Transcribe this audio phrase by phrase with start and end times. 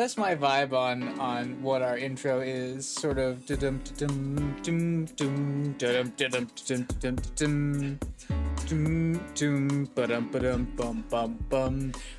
[0.00, 2.88] that's my vibe on on what our intro is.
[2.88, 3.46] Sort of.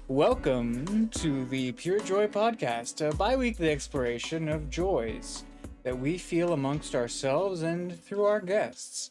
[0.07, 5.43] Welcome to the Pure Joy Podcast, a bi-weekly exploration of joys
[5.82, 9.09] that we feel amongst ourselves and through our guests.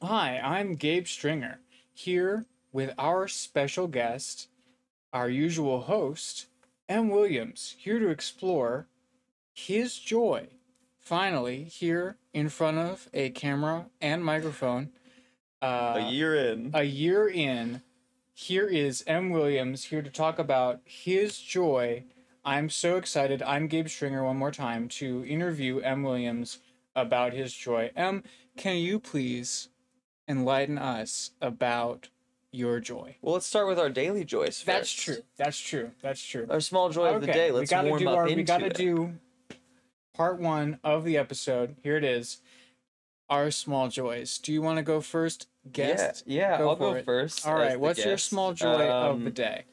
[0.00, 1.60] Hi, I'm Gabe Stringer,
[1.92, 4.48] here with our special guest,
[5.12, 6.46] our usual host,
[6.90, 7.08] M.
[7.08, 8.88] Williams, here to explore
[9.52, 10.48] his joy.
[10.98, 14.90] Finally, here in front of a camera and microphone.
[15.62, 16.72] Uh, a year in.
[16.74, 17.82] a year in,
[18.34, 19.30] here is M.
[19.30, 22.02] Williams here to talk about his joy.
[22.44, 23.40] I'm so excited.
[23.42, 26.02] I'm Gabe Stringer one more time to interview M.
[26.02, 26.58] Williams
[26.96, 27.92] about his joy.
[27.94, 28.24] M,
[28.56, 29.68] can you please
[30.26, 32.08] enlighten us about
[32.52, 33.16] your joy?
[33.22, 34.56] Well, let's start with our daily joys.
[34.58, 34.66] First.
[34.66, 35.16] That's true.
[35.36, 35.90] That's true.
[36.02, 36.46] That's true.
[36.50, 37.50] Our small joy of the day.
[37.50, 38.74] Let's we gotta warm do up our, into We gotta it.
[38.74, 39.14] do
[40.14, 41.76] part one of the episode.
[41.82, 42.38] Here it is.
[43.28, 44.38] Our small joys.
[44.38, 46.24] Do you want to go first, guest?
[46.26, 46.58] Yeah, yeah.
[46.58, 47.04] Go I'll go it.
[47.04, 47.46] first.
[47.46, 47.60] All right.
[47.60, 47.72] as right.
[47.74, 49.64] the What's your small joy of the Um, day?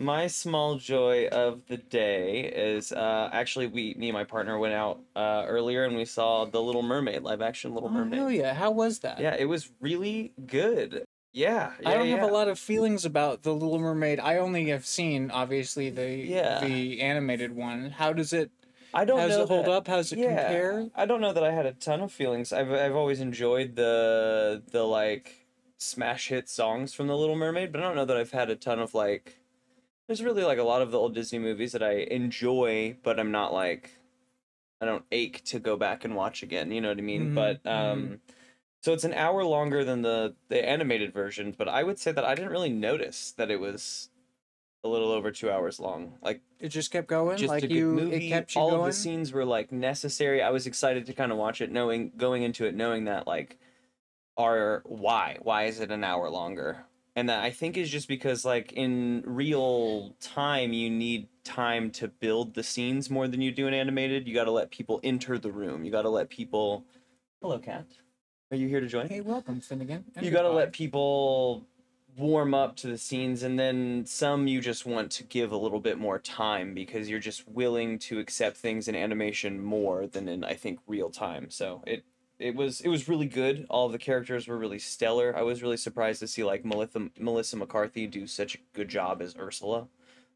[0.00, 4.74] My small joy of the day is uh, actually we, me and my partner went
[4.74, 8.20] out uh, earlier and we saw the Little Mermaid live action Little Oh, Mermaid.
[8.20, 8.54] Oh yeah.
[8.54, 9.18] How was that?
[9.20, 11.04] Yeah, it was really good.
[11.38, 14.18] Yeah, I don't yeah, have a lot of feelings about the Little Mermaid.
[14.18, 16.58] I only have seen obviously the Yeah.
[16.66, 17.90] the animated one.
[17.90, 18.50] How does it
[18.92, 19.86] I don't how does know it hold that- up?
[19.86, 20.88] How does it yeah, compare?
[20.96, 22.52] I don't know that I had a ton of feelings.
[22.52, 27.80] I've I've always enjoyed the the like smash hit songs from The Little Mermaid, but
[27.80, 29.38] I don't know that I've had a ton of like.
[30.08, 33.30] There's really like a lot of the old Disney movies that I enjoy, but I'm
[33.30, 33.90] not like,
[34.80, 36.72] I don't ache to go back and watch again.
[36.72, 37.30] You know what I mean?
[37.30, 38.20] Mhm, But um,
[38.80, 42.24] so it's an hour longer than the the animated version, but I would say that
[42.24, 44.10] I didn't really notice that it was
[44.84, 46.14] a little over two hours long.
[46.22, 47.36] Like It just kept going.
[47.36, 48.26] just like a good you, movie.
[48.26, 48.80] it kept you All going.
[48.82, 50.40] of the scenes were like necessary.
[50.42, 53.58] I was excited to kind of watch it, knowing going into it, knowing that like,
[54.36, 56.84] are why why is it an hour longer?
[57.16, 62.06] And that I think is just because like in real time you need time to
[62.06, 64.28] build the scenes more than you do in animated.
[64.28, 65.84] You got to let people enter the room.
[65.84, 66.84] You got to let people.
[67.42, 67.86] Hello, cat.
[68.50, 69.08] Are you here to join?
[69.08, 70.04] Hey, welcome, Finnegan.
[70.16, 71.66] and you got to let people
[72.16, 75.78] warm up to the scenes and then some you just want to give a little
[75.78, 80.42] bit more time because you're just willing to accept things in animation more than in
[80.44, 81.50] I think real time.
[81.50, 82.04] So it
[82.38, 83.66] it was it was really good.
[83.68, 85.36] All the characters were really stellar.
[85.36, 89.20] I was really surprised to see like Melissa Melissa McCarthy do such a good job
[89.20, 89.86] as Ursula.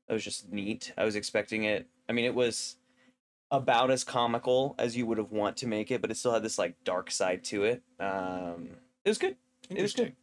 [0.06, 0.92] That was just neat.
[0.98, 1.88] I was expecting it.
[2.08, 2.76] I mean, it was
[3.52, 6.42] about as comical as you would have want to make it, but it still had
[6.42, 7.82] this like dark side to it.
[8.00, 8.70] Um,
[9.04, 9.36] it was good.
[9.68, 10.06] It was good.
[10.06, 10.16] Interesting.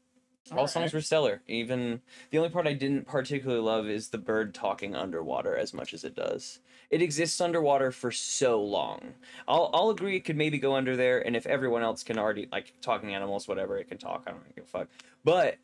[0.51, 0.93] All songs right.
[0.95, 1.41] were stellar.
[1.47, 2.01] Even
[2.31, 6.03] the only part I didn't particularly love is the bird talking underwater as much as
[6.03, 6.59] it does.
[6.89, 9.13] It exists underwater for so long.
[9.47, 12.47] I'll I'll agree it could maybe go under there, and if everyone else can already
[12.51, 14.23] like talking animals, whatever, it can talk.
[14.25, 14.87] I don't give a fuck.
[15.23, 15.57] But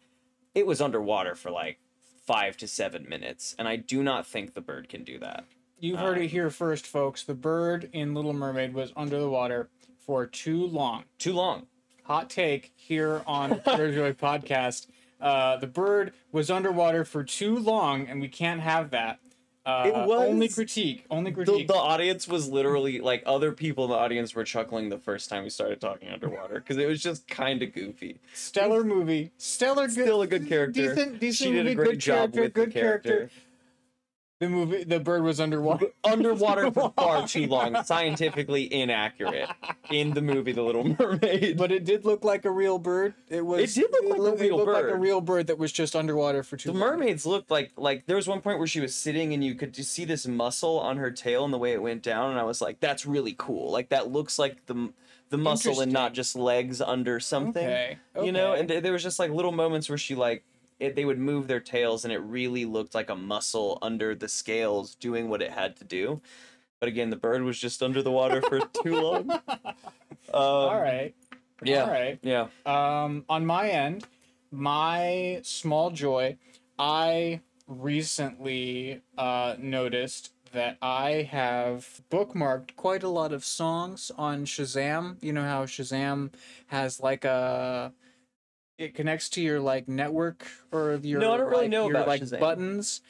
[0.54, 1.80] it was underwater for like
[2.28, 5.46] five to seven minutes, and I do not think the bird can do that.
[5.80, 7.24] You've heard it here first, folks.
[7.24, 9.70] The bird in Little Mermaid was under the water
[10.06, 11.04] for too long.
[11.18, 11.68] Too long.
[12.04, 14.88] Hot take here on the Pure Joy podcast.
[15.20, 19.20] Uh, the bird was underwater for too long, and we can't have that.
[19.66, 21.06] Uh, It was- only critique.
[21.10, 21.68] Only The, critique.
[21.68, 25.44] the audience was literally like other people in the audience were chuckling the first time
[25.44, 28.20] we started talking underwater because it was just kind of goofy.
[28.36, 29.32] Stellar movie.
[29.38, 29.88] Stellar.
[29.88, 30.94] Good, Still a good character.
[30.94, 31.20] Decent.
[31.20, 31.72] Decent she did movie.
[31.72, 32.42] a great good job character.
[32.42, 33.30] with good the character.
[34.40, 34.84] The movie.
[34.84, 35.88] The bird was underwater.
[36.04, 39.48] Underwater for far too long, scientifically inaccurate
[39.90, 41.58] in the movie The Little Mermaid.
[41.58, 43.14] But it did look like a real bird.
[43.30, 43.78] It was.
[43.78, 45.96] it did look like a looked- real looked like a real bird that was just
[45.96, 46.90] underwater for too the long.
[47.00, 49.74] mermaids looked like like there was one point where she was sitting and you could
[49.74, 52.44] just see this muscle on her tail and the way it went down and I
[52.44, 54.92] was like that's really cool like that looks like the
[55.30, 57.98] the muscle and not just legs under something Okay.
[58.22, 60.44] you know and th- there was just like little moments where she like
[60.80, 64.28] it, they would move their tails and it really looked like a muscle under the
[64.28, 66.22] scales doing what it had to do
[66.80, 69.74] but again the bird was just under the water for too long um,
[70.34, 71.16] All right.
[71.64, 72.20] yeah All right.
[72.22, 74.06] yeah Um, on my end,
[74.52, 76.38] my small joy,
[76.78, 85.18] I recently uh, noticed that I have bookmarked quite a lot of songs on Shazam.
[85.22, 86.32] You know how Shazam
[86.68, 87.92] has like a
[88.78, 91.96] it connects to your like network or your No, I don't really like, know your,
[91.96, 92.40] about like Shazam.
[92.40, 93.02] buttons.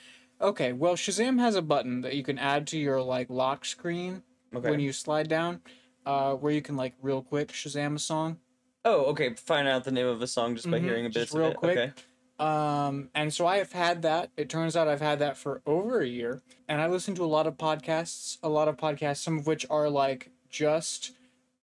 [0.42, 4.24] Okay, well Shazam has a button that you can add to your like lock screen
[4.56, 5.62] okay when you slide down,
[6.06, 8.38] uh, where you can like real quick Shazam a song.
[8.84, 11.32] oh okay find out the name of a song just by Mhm, hearing a bit
[11.32, 11.78] real it quick.
[11.78, 11.94] okay
[12.38, 14.30] Um, and so I have had that.
[14.36, 16.42] It turns out I've had that for over a year.
[16.68, 19.66] And I listen to a lot of podcasts, a lot of podcasts, some of which
[19.70, 21.12] are like just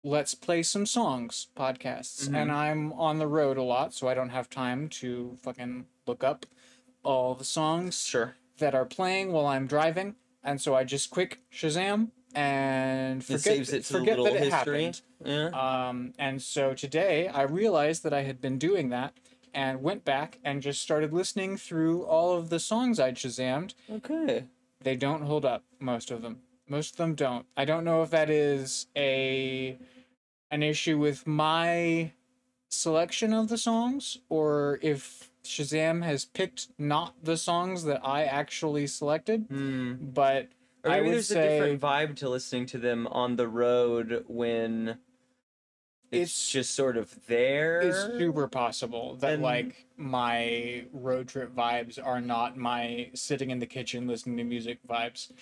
[0.05, 2.29] let's play some songs podcasts.
[2.29, 2.37] Mhm.
[2.37, 6.23] And I'm on the road a lot, so I don't have time to fucking look
[6.23, 6.47] up
[7.03, 8.37] all the songs Sure.
[8.59, 10.15] that are playing while I'm driving.
[10.43, 14.85] And so I just quick Shazam and forget, to forget that it history.
[14.85, 15.01] happened.
[15.25, 15.49] Yeah.
[15.89, 19.15] Um, and so today I realized that I had been doing that
[19.55, 23.75] and went back and just started listening through all of the songs I'd Shazammed.
[23.91, 24.45] Okay.
[24.81, 26.43] They don't hold up, most of them.
[26.69, 27.47] Most of them don't.
[27.57, 29.79] I don't know if that is a
[30.55, 32.13] an issue with my
[32.71, 38.87] selection of the songs or if Shazam has picked not the songs that I actually
[38.87, 39.95] selected, Hmm.
[40.01, 40.49] but
[40.85, 43.49] Or I maybe would there's say- a different vibe to listening to them on the
[43.49, 44.99] road when
[46.13, 47.81] it's, It's- just sort of there.
[47.81, 53.59] it's super possible that And- like my road trip vibes are not my sitting in
[53.59, 55.33] the kitchen listening to music vibes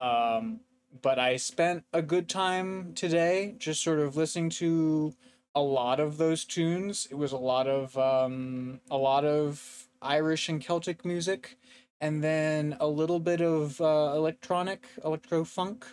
[0.00, 0.60] um
[1.02, 5.14] but i spent a good time today just sort of listening to
[5.54, 7.08] a lot of those tunes.
[7.10, 11.58] It was a lot of um a lot of irish and celtic music
[12.00, 15.84] and then a little bit of uh, electronic electro funk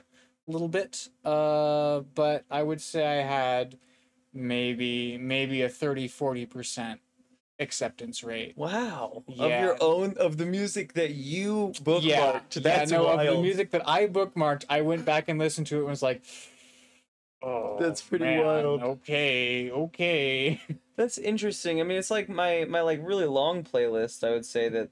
[0.47, 3.79] a little bit uh but i would say i had
[4.33, 6.99] maybe maybe a 30 40%
[7.59, 9.23] acceptance rate Wow.
[9.27, 12.03] Of your own of the music that you bookmarked.
[12.03, 13.19] yeah That's yeah, no wild.
[13.27, 16.01] of the music that i bookmarked i went back and listened to it and was
[16.03, 16.21] like
[17.41, 18.81] oh That's pretty man, wild.
[18.83, 20.61] okay okay
[20.97, 21.81] That's interesting.
[21.81, 24.23] I mean, it's like my my like really long playlist.
[24.25, 24.87] I would say that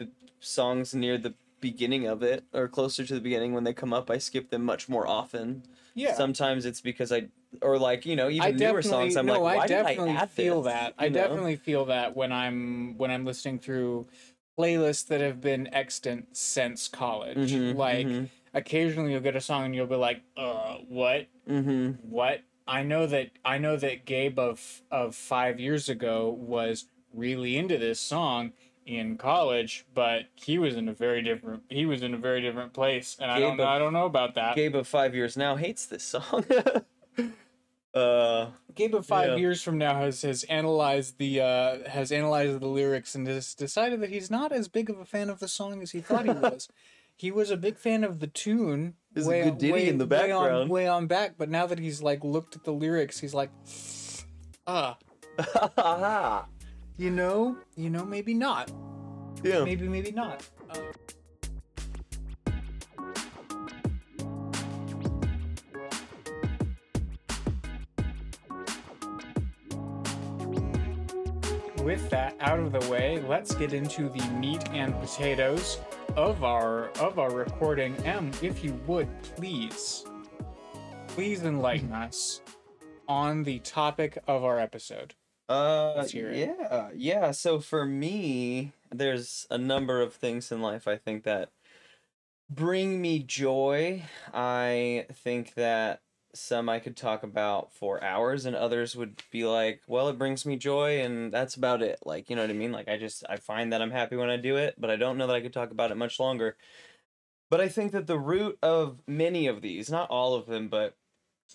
[0.00, 0.08] the
[0.40, 4.10] songs near the beginning of it or closer to the beginning when they come up,
[4.10, 5.62] I skip them much more often.
[5.94, 7.28] yeah Sometimes it's because I
[7.62, 9.16] or like you know even I newer songs.
[9.16, 10.72] I'm no, like, why I did definitely I add feel this?
[10.72, 10.94] that.
[10.98, 11.14] I know?
[11.14, 14.06] definitely feel that when I'm when I'm listening through
[14.58, 17.52] playlists that have been extant since college.
[17.52, 18.28] Mhm, like mhm.
[18.54, 21.26] occasionally you'll get a song and you'll be like, "Uh, what?
[21.48, 21.90] Mm-hmm.
[22.10, 27.56] what I know that I know that Gabe of of five years ago was really
[27.56, 28.52] into this song
[28.84, 32.72] in college, but he was in a very different he was in a very different
[32.72, 34.56] place, and I don't know of- I don't know about that.
[34.56, 36.44] Gabe of five years now hates this song.
[37.96, 39.36] uh, Gabe of five Yeah.
[39.36, 44.00] years from now has has analyzed the uh, has analyzed the lyrics and has decided
[44.02, 46.30] that he's not as big of a fan of the song as he thought he
[46.30, 46.68] was.
[47.16, 48.94] he was a big fan of the tune.
[49.12, 50.70] There's a good ditty way- in the way on- background.
[50.70, 53.50] way on back, but now that he's like looked at the lyrics, he's like,
[54.66, 54.98] ah.
[56.98, 58.70] You know, you know, maybe not.
[59.42, 59.64] yeah.
[59.64, 60.48] Maybe, maybe not.
[60.70, 60.78] Uh,
[71.86, 75.78] with that out of the way, let's get into the meat and potatoes
[76.16, 77.94] of our of our recording.
[78.04, 80.04] M, if you would please,
[81.06, 82.40] please enlighten us
[83.06, 85.14] on the topic of our episode.
[85.48, 86.56] Uh, Let's hear it.
[86.58, 87.30] yeah, yeah.
[87.30, 91.50] So for me, there's a number of things in life I think that
[92.50, 94.02] bring me joy.
[94.34, 96.00] I think that
[96.36, 100.46] some I could talk about for hours, and others would be like, "Well, it brings
[100.46, 102.72] me joy, and that's about it." Like, you know what I mean?
[102.72, 105.18] Like, I just I find that I'm happy when I do it, but I don't
[105.18, 106.56] know that I could talk about it much longer.
[107.50, 110.96] But I think that the root of many of these, not all of them, but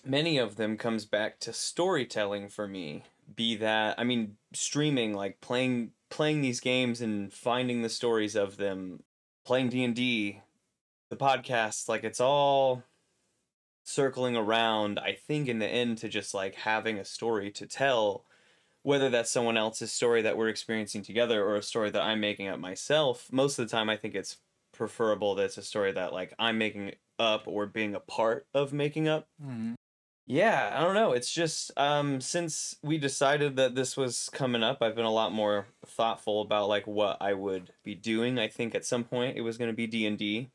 [0.04, 5.40] many of them comes back to storytelling for me be that i mean streaming like
[5.40, 9.02] playing playing these games and finding the stories of them
[9.44, 10.40] playing d&d
[11.10, 12.82] the podcast like it's all
[13.84, 18.24] circling around i think in the end to just like having a story to tell
[18.82, 22.48] whether that's someone else's story that we're experiencing together or a story that i'm making
[22.48, 24.38] up myself most of the time i think it's
[24.72, 28.72] preferable that it's a story that like i'm making up or being a part of
[28.72, 29.28] making up
[30.26, 31.12] yeah, I don't know.
[31.12, 35.32] It's just um since we decided that this was coming up, I've been a lot
[35.32, 38.38] more thoughtful about like what I would be doing.
[38.38, 40.06] I think at some point it was going to be D&D
[40.38, 40.48] and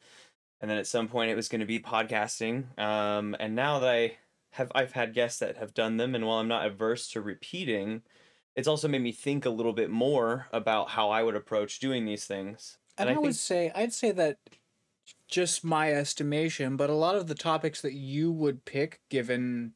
[0.61, 2.77] then at some point it was going to be podcasting.
[2.79, 4.17] Um and now that I
[4.51, 8.01] have I've had guests that have done them and while I'm not averse to repeating,
[8.55, 12.05] it's also made me think a little bit more about how I would approach doing
[12.05, 12.77] these things.
[12.97, 14.39] And, I, think would say I'd say that
[15.27, 19.73] just my estimation, but a lot of the topics that you would pick, given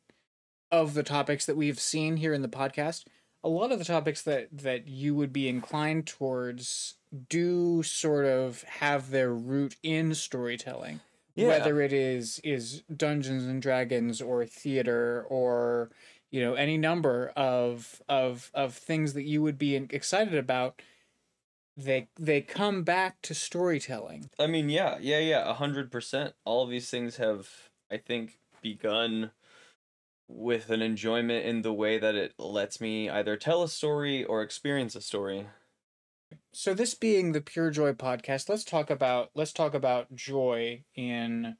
[0.71, 3.05] of the topics that we've seen here in the podcast,
[3.43, 6.95] a lot of the topics that that you would be inclined towards
[7.29, 11.01] do sort of have their root in storytelling.
[11.35, 11.47] Yeah.
[11.47, 15.91] Whether it is is Dungeons and Dragons or theater or
[16.29, 20.81] you know any number of of of things that you would be excited about
[21.77, 24.29] they they come back to storytelling.
[24.39, 26.33] I mean, yeah, yeah, yeah, a hundred percent.
[26.45, 27.49] All of these things have,
[27.91, 29.31] I think, begun
[30.27, 34.41] with an enjoyment in the way that it lets me either tell a story or
[34.41, 35.47] experience a story.
[36.53, 41.55] So this being the Pure Joy podcast, let's talk about let's talk about joy in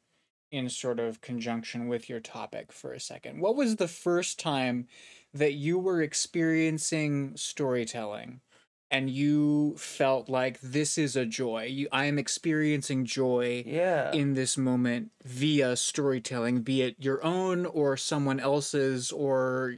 [0.51, 3.39] in sort of conjunction with your topic for a second.
[3.39, 4.87] What was the first time
[5.33, 8.41] that you were experiencing storytelling
[8.89, 11.67] and you felt like this is a joy?
[11.71, 14.11] You, I am experiencing joy Yeah.
[14.11, 19.75] in this moment via storytelling, be it your own or someone else's or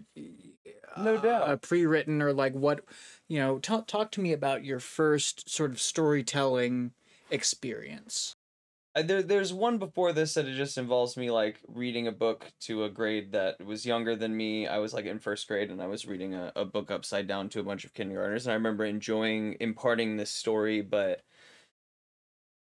[0.98, 1.50] No uh, doubt.
[1.51, 2.84] a pre-written or like what
[3.34, 3.60] you know.
[3.60, 6.94] Talk talk to me about your first sort of storytelling
[7.32, 8.36] experience.
[8.96, 12.54] Uh, There, there's one before this that it just involves me like reading a book
[12.62, 14.68] to a grade that was younger than me.
[14.68, 17.50] I was like in first grade and I was reading a, a book upside down
[17.50, 18.46] to a bunch of kindergartners.
[18.46, 21.24] And I remember enjoying imparting this story, but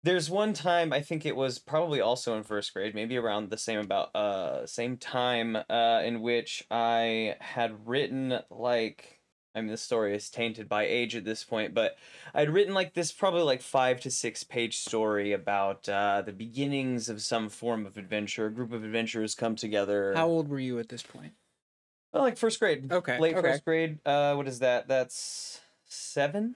[0.04, 3.59] there's one time I think it was probably also in first grade, maybe around the
[3.59, 9.21] same about uh same time uh in which I had written like
[9.54, 11.99] I mean, this story is tainted by age at this point, but
[12.32, 17.09] I'd written like this probably like five to six page story about uh, the beginnings
[17.09, 18.47] of some form of adventure.
[18.47, 20.14] A group of adventurers come together.
[20.14, 21.32] How old were you at this point?
[22.12, 22.90] Well, like first grade.
[22.90, 23.52] Okay, Late okay.
[23.52, 23.99] first grade.
[24.06, 24.88] Uh, what is that?
[24.88, 26.54] That's seven?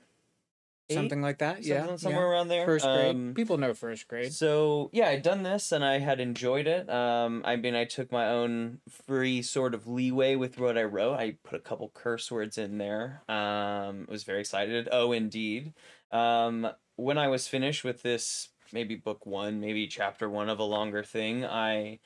[0.95, 1.65] Something like that.
[1.65, 2.31] yeah, somewhere yeah.
[2.31, 2.65] around there.
[2.65, 3.11] First grade.
[3.15, 4.33] Um, People know first grade.
[4.33, 6.89] So yeah, I'd done this and I had enjoyed it.
[6.89, 11.15] Um, I mean, I took my own free sort of leeway with what I wrote.
[11.15, 13.23] I put a couple curse words in there.
[13.29, 14.89] Um, was very excited.
[14.93, 15.73] Oh, indeed.
[16.13, 20.65] Um, when I was finished with this, maybe book one, maybe chapter one of a
[20.65, 21.99] longer thing, I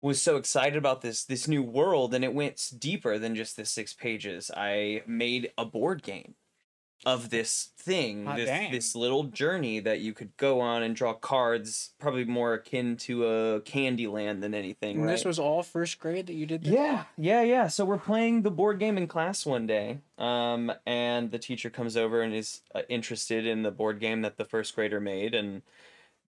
[0.00, 3.64] was so excited about this this new world, and it went deeper than just the
[3.64, 4.50] six pages.
[4.56, 6.34] I made a board game
[7.04, 8.72] of this thing, this dang.
[8.72, 13.24] this little journey that you could go on and draw cards, probably more akin to
[13.26, 14.96] a Candyland than anything.
[14.96, 15.12] And right?
[15.12, 16.64] this was all first grade that you did.
[16.64, 16.72] This?
[16.72, 17.68] Yeah, yeah, yeah.
[17.68, 21.96] So we're playing the board game in class one day, um, and the teacher comes
[21.96, 25.62] over and is uh, interested in the board game that the first grader made, and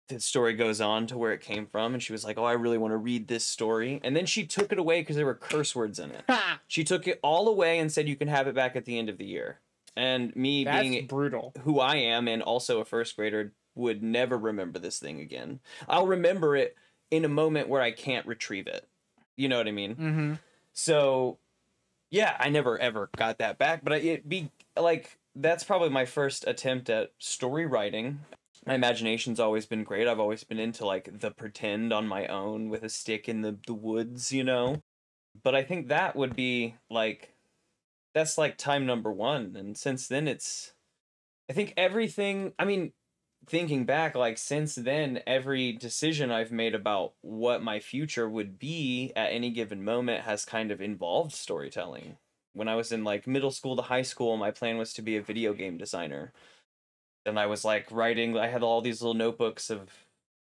[0.08, 2.52] the story goes on to where it came from, and she was like, "Oh, I
[2.52, 5.34] really want to read this story," and then she took it away because there were
[5.34, 6.24] curse words in it.
[6.66, 9.08] She took it all away and said, "You can have it back at the end
[9.08, 9.60] of the year."
[9.98, 11.52] And me That's being brutal.
[11.62, 15.58] who I am and also a first grader would never remember this thing again.
[15.88, 16.76] I'll remember it
[17.10, 18.86] in a moment where I can't retrieve it.
[19.36, 19.94] You know what I mean?
[19.96, 20.34] Mm-hmm.
[20.72, 21.38] So,
[22.10, 26.46] yeah, I never ever got that back, but it be like that's probably my first
[26.46, 28.20] attempt at story writing.
[28.66, 30.06] My imagination's always been great.
[30.06, 33.58] I've always been into like the pretend on my own with a stick in the
[33.66, 34.80] the woods, you know.
[35.42, 37.34] But I think that would be like
[38.14, 40.72] that's like time number 1 and since then it's
[41.50, 42.92] I think everything, I mean,
[43.46, 49.12] thinking back like since then every decision i've made about what my future would be
[49.16, 52.16] at any given moment has kind of involved storytelling.
[52.52, 55.16] When i was in like middle school to high school my plan was to be
[55.16, 56.32] a video game designer.
[57.24, 59.88] And i was like writing i had all these little notebooks of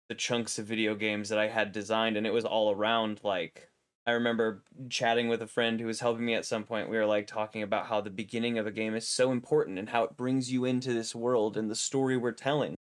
[0.08, 3.68] the chunks of video games that i had designed and it was all around like
[4.08, 7.06] i remember chatting with a friend who was helping me at some point we were
[7.06, 10.16] like talking about how the beginning of a game is so important and how it
[10.16, 12.74] brings you into this world and the story we're telling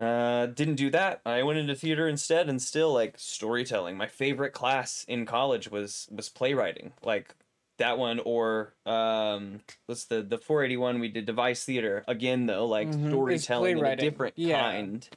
[0.00, 1.22] uh, didn't do that.
[1.24, 3.96] I went into theater instead, and still like storytelling.
[3.96, 7.34] My favorite class in college was was playwriting, like
[7.78, 12.46] that one, or um, what's the the four eighty one we did devised theater again
[12.46, 14.42] though, like Mhm, storytelling in a different Yeah.
[14.42, 15.08] kind.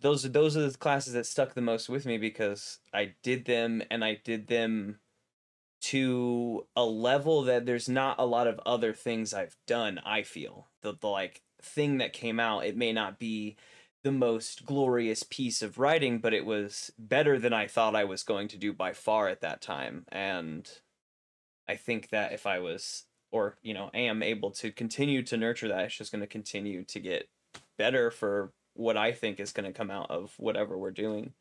[0.00, 3.82] Those those are the classes that stuck the most with me because I did them
[3.90, 5.00] and I did them
[5.82, 10.00] to a level that there's not a lot of other things I've done.
[10.04, 12.64] I feel the the like thing that came out.
[12.64, 13.56] It may not be
[14.02, 18.22] the most glorious piece of writing, but it was better than I thought I was
[18.22, 20.04] going to do by far at that time.
[20.10, 20.68] And
[21.68, 25.68] I think that if I was, or, you know, am able to continue to nurture
[25.68, 27.28] that, it's just going to continue to get
[27.76, 31.34] better for what I think is going to come out of whatever we're doing.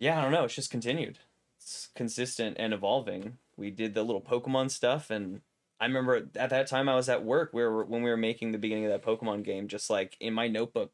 [0.00, 0.44] Yeah, I don't know.
[0.44, 1.20] It's just continued.
[1.58, 3.38] It's consistent and evolving.
[3.56, 5.42] We did the little Pokemon stuff, and
[5.80, 8.58] I remember at that time I was at work where when we were making the
[8.58, 10.92] beginning of that Pokemon game, just like in my notebook,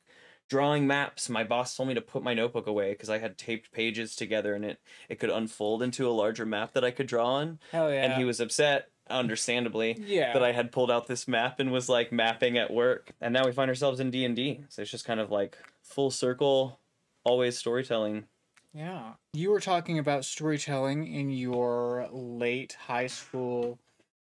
[0.51, 1.31] drawing maps.
[1.31, 4.55] My boss told me to put my notebook away because I had taped pages together
[4.55, 7.59] and it it could unfold into a larger map that I could draw on.
[7.73, 8.05] Hell yeah.
[8.05, 10.33] And he was upset, understandably, yeah.
[10.33, 13.13] that I had pulled out this map and was like mapping at work.
[13.21, 14.65] And now we find ourselves in D and D.
[14.69, 16.81] So it's just kind of like full circle,
[17.25, 18.25] always storytelling.
[18.73, 19.15] Yeah.
[19.33, 23.79] You were talking about storytelling in your late high school,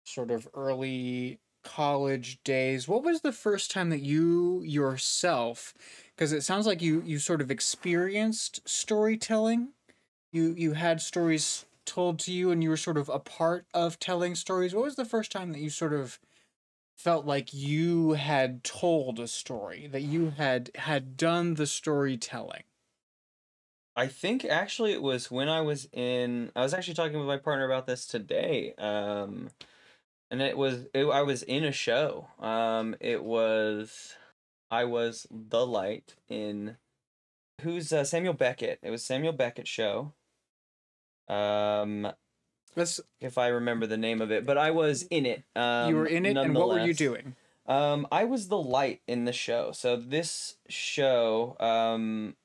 [0.03, 5.73] sort of early college days, what was the first time that you yourself
[6.15, 9.69] because it sounds like you you sort of experienced storytelling.
[10.31, 13.99] You you had stories told to you and you were sort of a part of
[13.99, 14.73] telling stories.
[14.73, 16.19] What was the first time that you sort of
[16.97, 22.63] felt like you had told a story, that you had had done the storytelling?
[23.95, 26.51] I think actually it was when I was in.
[26.55, 28.73] I was actually talking with my partner about this today.
[28.77, 29.49] Um,
[30.31, 32.27] and it was it, I was in a show.
[32.39, 34.15] Um, it was
[34.69, 36.77] I was the light in
[37.61, 38.79] who's uh, Samuel Beckett.
[38.83, 40.13] It was Samuel Beckett show.
[41.27, 42.07] Um,
[42.75, 45.43] Let's, if I remember the name of it, but I was in it.
[45.55, 47.35] Um, you were in it, and what were you doing?
[47.67, 49.71] Um, I was the light in the show.
[49.71, 52.35] So this show, um,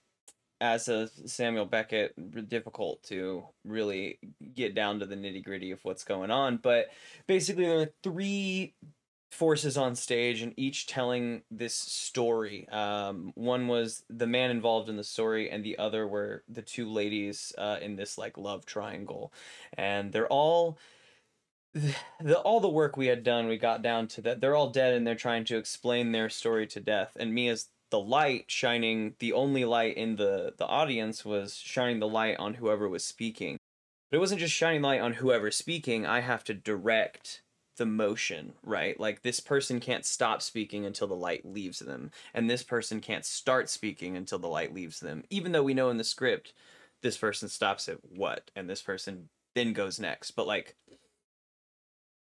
[0.60, 4.18] as a Samuel Beckett, difficult to really
[4.54, 6.58] get down to the nitty gritty of what's going on.
[6.58, 6.90] But
[7.26, 8.74] basically, there are three
[9.30, 12.68] forces on stage, and each telling this story.
[12.68, 16.90] Um, one was the man involved in the story, and the other were the two
[16.90, 19.32] ladies uh, in this like love triangle,
[19.74, 20.78] and they're all
[21.72, 24.92] the all the work we had done we got down to that they're all dead
[24.92, 27.16] and they're trying to explain their story to death.
[27.18, 32.00] And me as the light shining the only light in the the audience was shining
[32.00, 33.58] the light on whoever was speaking.
[34.10, 37.42] But it wasn't just shining light on whoever's speaking i have to direct
[37.80, 42.48] the motion right like this person can't stop speaking until the light leaves them and
[42.50, 45.96] this person can't start speaking until the light leaves them even though we know in
[45.96, 46.52] the script
[47.00, 50.76] this person stops at what and this person then goes next but like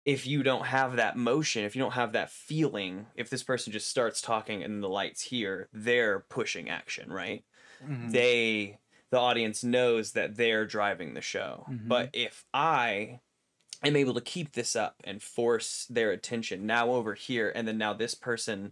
[0.06, 3.74] if you don't have that motion, if you don't have that feeling, if this person
[3.74, 7.44] just starts talking and the lights here, they're pushing action, right?
[7.84, 8.12] Mhm.
[8.12, 8.80] They
[9.12, 11.66] the audience knows that they're driving the show.
[11.70, 11.88] Mhm.
[11.88, 13.22] But if I
[13.88, 17.78] am able to keep this up and force their attention now over here and then
[17.78, 18.72] now this person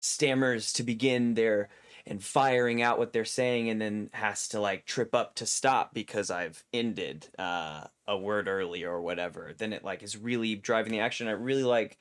[0.00, 1.68] stammers to begin their
[2.06, 5.94] and firing out what they're saying and then has to like trip up to stop
[5.94, 10.92] because I've ended uh, a word early or whatever, then it like is really driving
[10.92, 11.28] the action.
[11.28, 11.96] I really like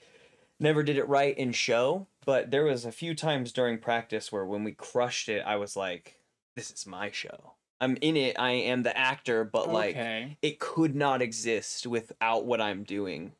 [0.59, 4.45] never did it right in show, but there was a few times during practice where
[4.45, 6.19] when we crushed it, I was like,
[6.55, 7.53] this is my show.
[7.83, 8.39] I'm in it.
[8.39, 10.37] I am the actor, but like okay.
[10.41, 13.33] it could not exist without what I'm doing.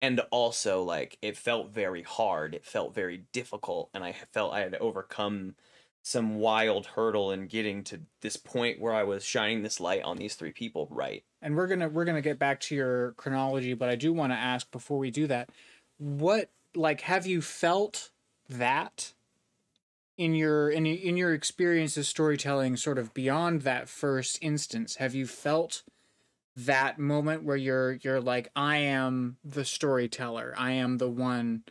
[0.00, 2.54] And also, like, it felt very hard.
[2.54, 3.90] It felt very difficult.
[3.92, 5.56] And I felt I had to overcome
[6.02, 10.16] some wild hurdle in getting to this point where I was shining this light on
[10.16, 11.22] these three people right.
[11.42, 14.36] and we're gonna we're gonna get back to your chronology but i do want to
[14.36, 15.50] ask before we do that
[15.98, 18.10] what like have you felt
[18.48, 19.12] that
[20.18, 25.14] in your in, in your experience of storytelling sort of beyond that first instance have
[25.14, 25.84] you felt
[26.56, 31.62] that moment where you're you're like i am the storyteller i am the one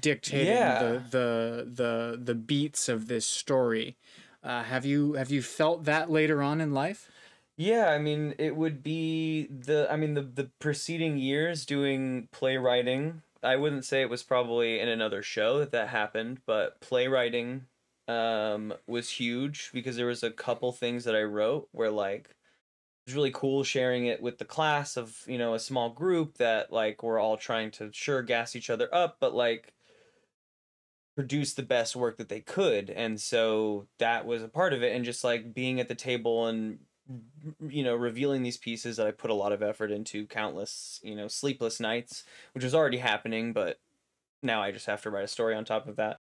[0.00, 0.78] dictating Yeah.
[0.78, 3.96] the the the the beats of this story
[4.42, 7.12] uh, have you have you felt that later on in life
[7.56, 13.22] Yeah, I mean, it would be the I mean the the preceding years doing playwriting.
[13.42, 17.66] I wouldn't say it was probably in another show that that happened, but playwriting
[18.10, 23.10] um was huge because there was a couple things that I wrote where like it
[23.10, 26.72] was really cool sharing it with the class of, you know, a small group that
[26.72, 29.74] like we're all trying to sure gas each other up, but like
[31.16, 32.90] produce the best work that they could.
[32.90, 36.46] And so that was a part of it and just like being at the table
[36.46, 36.78] and
[37.68, 41.16] you know revealing these pieces that i put a lot of effort into countless you
[41.16, 43.80] know sleepless nights which was already happening but
[44.44, 46.19] now i just have to write a story on top of that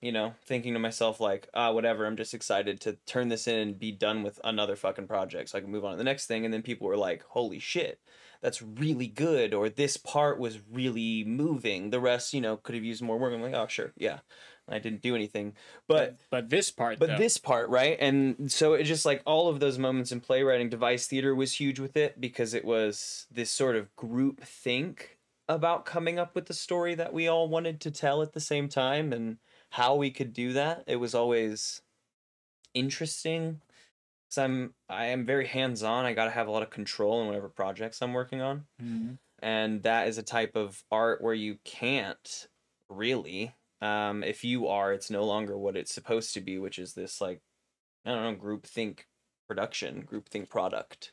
[0.00, 3.56] you know thinking to myself like ah whatever i'm just excited to turn this in
[3.56, 6.26] and be done with another fucking project so i can move on to the next
[6.26, 6.44] thing.
[6.44, 8.00] And then people were like holy shit
[8.40, 11.90] that's really good or this part was really moving.
[11.90, 14.20] The rest you know could have used more work i'm like oh sure yeah
[14.68, 15.54] i didn't do anything.
[15.88, 17.96] But but this part but though, this part right?
[17.98, 21.80] And so it just like all of those moments in playwriting devised theater was huge
[21.80, 26.54] with it because it was this sort of group think about coming up with the
[26.54, 29.12] story that we all wanted to tell at the same time.
[29.12, 29.38] And
[29.70, 31.82] how we could do that it was always
[32.74, 33.60] interesting
[34.28, 37.48] because i'm i am very hands-on i gotta have a lot of control in whatever
[37.48, 38.66] projects i'm working on.
[38.80, 39.18] Mhm.
[39.40, 42.48] and that is a type of art where you can't
[42.90, 46.94] really um if you are it's no longer what it's supposed to be which is
[46.94, 47.42] this like
[48.04, 49.08] i don't know group think
[49.48, 51.12] production group think product.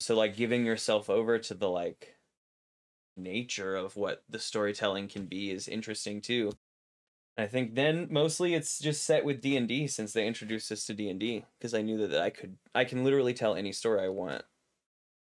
[0.00, 2.18] So like giving yourself over to the like
[3.16, 6.52] nature of what the storytelling can be is interesting too
[7.40, 11.44] i think then mostly it's just set with d&d since they introduced us to d&d
[11.58, 14.42] because i knew that, that i could i can literally tell any story i want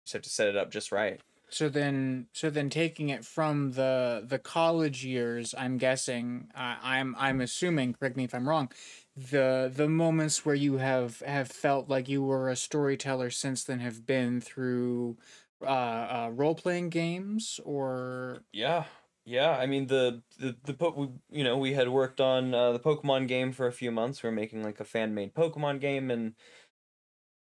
[0.05, 1.21] just have to set it up just right
[1.53, 7.13] So then, so then, taking it from the the college years, I'm guessing, uh, I'm
[7.19, 7.93] I'm assuming.
[7.93, 8.71] Correct me if I'm wrong.
[9.17, 13.79] The the moments where you have have felt like you were a storyteller since then
[13.79, 15.17] have been through
[15.61, 18.85] uh, uh role playing games or Yeah,
[19.31, 19.51] yeah.
[19.51, 22.79] I mean the the the po- we, you know we had worked on uh, the
[22.79, 24.21] Pokemon game for a few months.
[24.21, 26.33] We are making like a fan made Pokemon game, and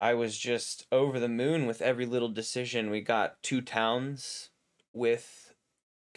[0.01, 2.91] I was just over the moon with every little decision.
[2.91, 4.51] We got two towns
[4.93, 5.55] with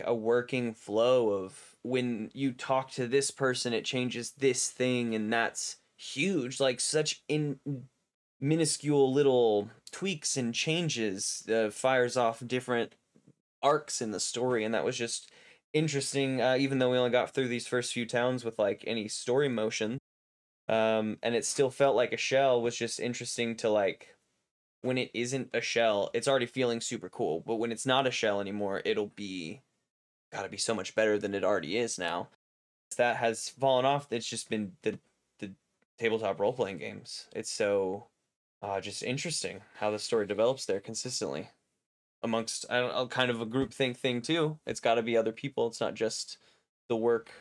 [0.04, 5.32] a working flow of when you talk to this person, it changes this thing, and
[5.32, 6.60] that's huge.
[6.60, 7.60] Like such in
[8.39, 12.95] minuscule little tweaks and changes uh, fires off different
[13.63, 15.32] arcs in the story, and that was just
[15.73, 16.41] interesting.
[16.41, 19.49] Uh, even though we only got through these first few towns with like any story
[19.49, 19.99] motion,
[20.67, 24.15] um, and it still felt like a shell was just interesting to like
[24.81, 28.12] when it isn't a shell it's already feeling super cool but when it's not a
[28.12, 29.62] shell anymore it'll be
[30.31, 32.29] gotta be so much better than it already is now
[32.97, 34.97] that has fallen off it's just been the
[35.39, 35.51] the
[35.99, 38.07] tabletop role-playing games it's so
[38.63, 41.49] uh, just interesting how the story develops there consistently
[42.23, 45.17] amongst I don't know, kind of a group think thing too it's got to be
[45.17, 46.38] other people it's not just
[46.88, 47.31] the work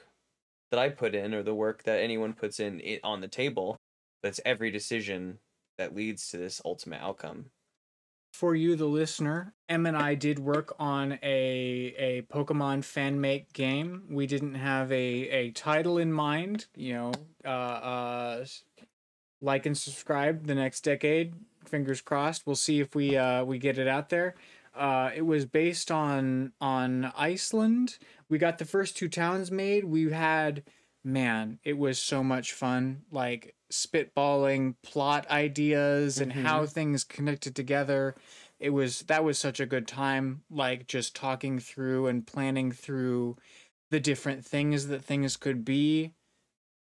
[0.70, 3.76] that I put in or the work that anyone puts in it on the table.
[4.22, 5.38] That's every decision
[5.78, 7.46] that leads to this ultimate outcome.
[8.32, 13.52] For you, the listener, M and I did work on a a Pokemon fan make
[13.52, 14.04] game.
[14.08, 16.66] We didn't have a a title in mind.
[16.76, 17.12] You know,
[17.44, 18.44] uh, uh,
[19.42, 21.34] like and subscribe the next decade.
[21.64, 22.46] Fingers crossed.
[22.46, 24.36] We'll see if we uh, we get it out there.
[24.74, 27.98] Uh, it was based on on Iceland.
[28.28, 29.84] We got the first two towns made.
[29.84, 30.64] We had
[31.02, 33.02] man, it was so much fun.
[33.10, 36.44] Like spitballing plot ideas and mm-hmm.
[36.44, 38.14] how things connected together.
[38.58, 40.42] It was that was such a good time.
[40.50, 43.36] Like just talking through and planning through
[43.90, 46.14] the different things that things could be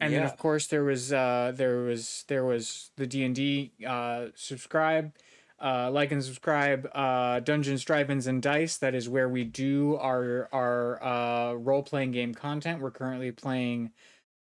[0.01, 0.20] and yeah.
[0.20, 5.12] then of course there was uh there was there was the d&d uh subscribe
[5.61, 8.77] uh, like and subscribe uh, Dungeons, Drive-inns, and Dice.
[8.77, 12.81] That is where we do our our uh, role playing game content.
[12.81, 13.90] We're currently playing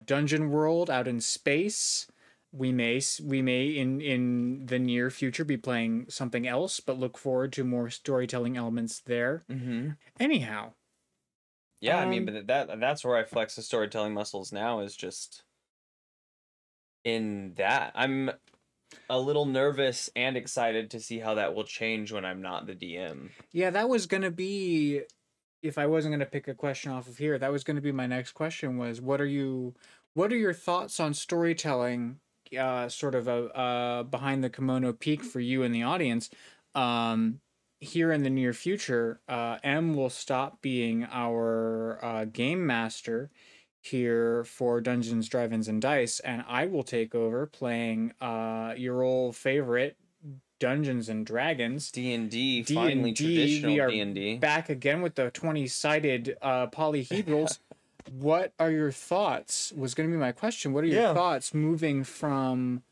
[0.05, 2.07] Dungeon World out in space.
[2.53, 7.19] We may we may in in the near future be playing something else, but look
[7.19, 9.43] forward to more storytelling elements there.
[9.51, 9.91] Mm-hmm.
[10.21, 10.73] Anyhow,
[11.81, 14.81] yeah, um, I mean, um, but that that's where I flex the storytelling muscles now
[14.81, 15.43] is just
[17.05, 17.93] in that.
[17.95, 18.31] I'm
[19.09, 22.75] a little nervous and excited to see how that will change when I'm not the
[22.75, 23.31] DM.
[23.53, 25.03] Yeah, that was going to be
[25.63, 27.83] if I wasn't going to pick a question off of here, that was going to
[27.83, 29.75] be my next question was what are you
[30.13, 32.21] what are your thoughts on storytelling
[32.59, 36.31] uh sort of a uh behind the kimono peek for you and the audience
[36.75, 37.41] um
[37.81, 43.31] here in the near future uh M will stop being our uh game master
[43.87, 49.37] here for Dungeons, Drive-inns, and Dice, and I will take over playing uh, your old
[49.37, 49.97] favorite
[50.59, 51.91] Dungeons and Dragons.
[51.91, 54.37] D and D, finally traditional D and D.
[54.39, 57.59] Back again with the twenty-sided uh, polyhedrals.
[58.11, 59.73] what are your thoughts?
[59.77, 60.73] Was going to be my question.
[60.73, 61.15] What are your yeah.
[61.15, 62.83] thoughts moving from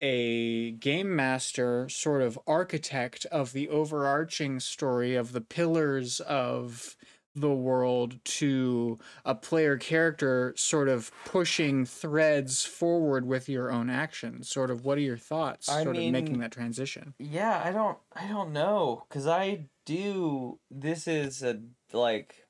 [0.00, 6.96] a game master, sort of architect of the overarching story of the pillars of
[7.40, 14.48] the world to a player character sort of pushing threads forward with your own actions?
[14.48, 17.14] Sort of what are your thoughts I sort mean, of making that transition?
[17.18, 21.60] yeah i don't i don't know because i do this is a
[21.92, 22.46] like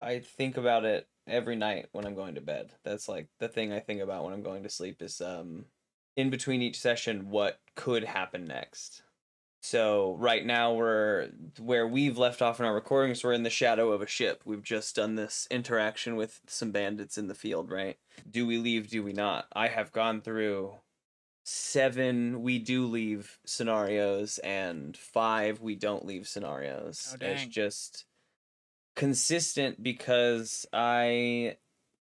[0.00, 2.72] i think about it every night when i'm going to bed.
[2.84, 5.66] That's like the thing i think about when i'm going to sleep is um
[6.16, 9.02] in between each session what could happen next
[9.62, 11.28] so right now we're
[11.60, 13.22] where we've left off in our recordings.
[13.22, 14.42] We're in the shadow of a ship.
[14.44, 17.70] We've just done this interaction with some bandits in the field.
[17.70, 17.96] Right?
[18.28, 18.90] Do we leave?
[18.90, 19.46] Do we not?
[19.52, 20.72] I have gone through
[21.44, 27.16] seven we do leave scenarios and five we don't leave scenarios.
[27.20, 28.04] Oh, it's just
[28.96, 31.56] consistent because I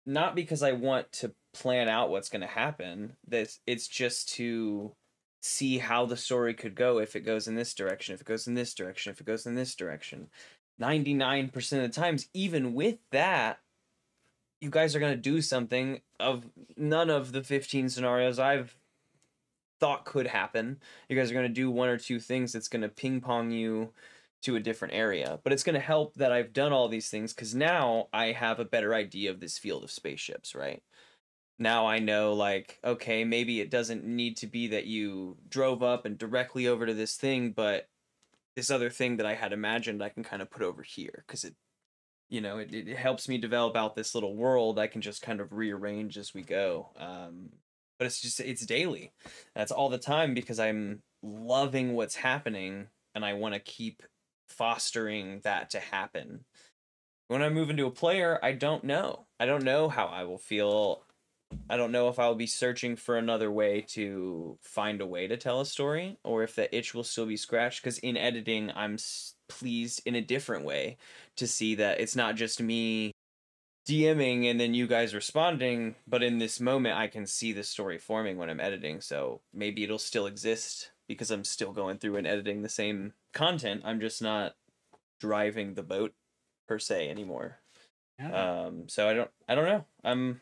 [0.06, 3.18] not because I want to plan out what's going to happen.
[3.28, 4.94] This it's just to
[5.42, 8.48] see how the story could go if it goes in this direction, if it goes
[8.48, 10.30] in this direction, if it goes in this direction.
[10.80, 13.60] 99% of the times, even with that,
[14.62, 16.46] you guys are going to do something of
[16.78, 18.76] none of the 15 scenarios I've
[19.80, 20.80] thought could happen.
[21.10, 23.52] You guys are going to do one or two things that's going to ping pong
[23.52, 23.90] you
[24.44, 25.40] to a different area.
[25.44, 28.60] But it's going to help that I've done all these things because now I have
[28.60, 30.84] a better idea of this field of spaceships, right?
[31.60, 36.06] Now I know like okay maybe it doesn't need to be that you drove up
[36.06, 37.88] and directly over to this thing but
[38.56, 41.44] this other thing that I had imagined I can kind of put over here because
[41.44, 41.56] it
[42.30, 45.40] you know it, it helps me develop out this little world I can just kind
[45.40, 47.50] of rearrange as we go um
[48.02, 49.12] but it's just it's daily.
[49.54, 54.02] That's all the time because I'm loving what's happening and I want to keep
[54.50, 56.46] fostering that to happen.
[57.28, 59.28] When I move into a player I don't know.
[59.40, 61.04] I don't know how I will feel
[61.70, 65.38] I don't know if I'll be searching for another way to find a way to
[65.38, 68.96] tell a story or if the itch will still be scratched because in editing I'm
[68.96, 70.98] s- pleased in a different way
[71.38, 73.12] to see that it's not just me
[73.88, 77.98] DMing and then you guys responding, but in this moment I can see the story
[77.98, 79.02] forming when I'm editing.
[79.02, 83.82] So maybe it'll still exist because I'm still going through and editing the same content.
[83.84, 84.56] I'm just not
[85.20, 86.14] driving the boat
[86.68, 87.60] per se anymore.
[88.20, 88.66] Yeah.
[88.66, 89.86] Um so I don't I don't know.
[90.04, 90.42] I'm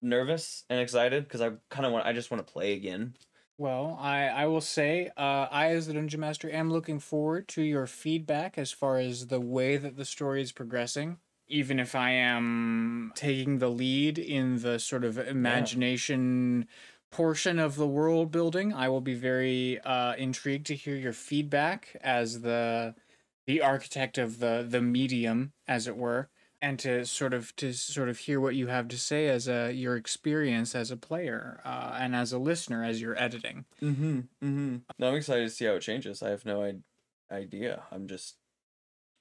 [0.00, 3.14] nervous and excited because I kind of want I just want to play again.
[3.58, 7.62] Well, I, I will say, uh, I, as the Dungeon Master, am looking forward to
[7.62, 11.16] your feedback as far as the way that the story is progressing.
[11.48, 16.68] Even if I am taking the lead in the sort of imagination
[17.10, 21.96] portion of the world building, I will be very uh, intrigued to hear your feedback
[22.00, 22.94] as the
[23.46, 26.28] the architect of the the medium, as it were,
[26.60, 29.72] and to sort of to sort of hear what you have to say as a
[29.72, 33.64] your experience as a player uh, and as a listener as you're editing.
[33.82, 34.18] Mm-hmm.
[34.42, 34.76] Mm-hmm.
[34.98, 36.22] No, I'm excited to see how it changes.
[36.22, 37.82] I have no I- idea.
[37.92, 38.36] I'm just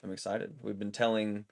[0.04, 0.56] I'm excited.
[0.62, 1.46] We've been telling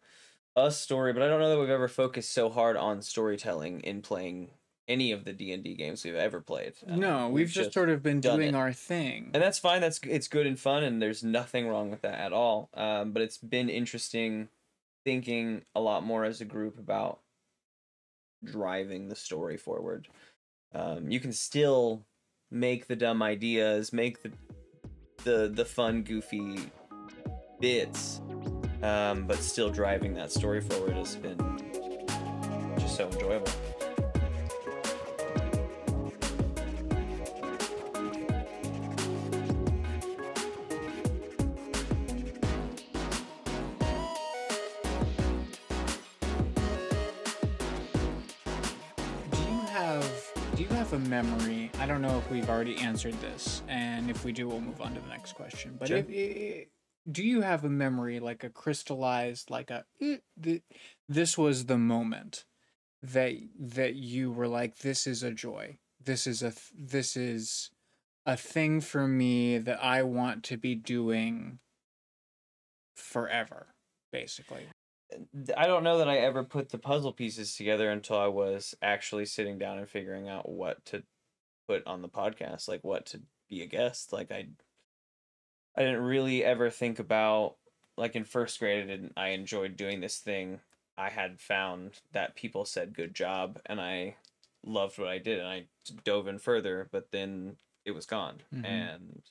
[0.56, 4.02] a story, but I don't know that we've ever focused so hard on storytelling in
[4.02, 4.52] playing
[4.88, 6.74] any of the D and D games we've ever played.
[6.88, 8.56] Uh, no, we've, just, sort of been doing it.
[8.56, 9.32] our thing.
[9.34, 9.82] and that's fine.
[9.82, 12.69] That's it's good and fun, and there's nothing wrong with that at all.
[12.74, 14.50] Um, but it's been interesting
[15.06, 17.20] thinking a lot more as a group about
[18.44, 20.08] driving the story forward.
[20.74, 22.06] Um, you can still
[22.52, 24.32] make the dumb ideas, make the
[25.24, 26.72] the the fun, goofy
[27.60, 28.22] bits,
[28.84, 31.38] um, but still driving that story forward has been
[32.78, 33.52] just so enjoyable.
[51.23, 51.71] Memory?
[51.80, 54.93] I don't know if we've already answered this, and if we do, we'll move on
[54.95, 55.75] to the next question.
[55.80, 55.97] But Sure.
[55.97, 56.67] if, i-
[57.10, 60.17] do you have a memory like a crystallized, like a "Eh,
[61.08, 62.45] this was the moment
[63.01, 65.78] that that you were like, this is a joy.
[66.04, 67.69] This is a this is
[68.25, 71.60] a thing for me that I want to be doing
[72.95, 73.67] forever,
[74.12, 74.67] basically.
[75.56, 79.26] I don't know that I ever put the puzzle pieces together until I was actually
[79.26, 81.04] sitting down and figuring out what to
[81.68, 84.12] put on the podcast, like what to be a guest.
[84.12, 84.48] Like I
[85.76, 87.56] I didn't really ever think about
[87.98, 90.60] like in first grade I didn't I enjoyed doing this thing.
[90.98, 94.15] I had found that people said good job and I
[94.65, 95.65] loved what I did and I
[96.04, 98.41] dove in further, but then it was gone.
[98.54, 98.65] Mhm.
[98.65, 99.22] And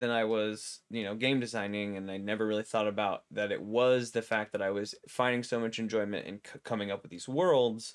[0.00, 3.62] then I was, you know, game designing, and I never really thought about that it
[3.62, 7.10] was the fact that I was finding so much enjoyment in c- coming up with
[7.10, 7.94] these worlds.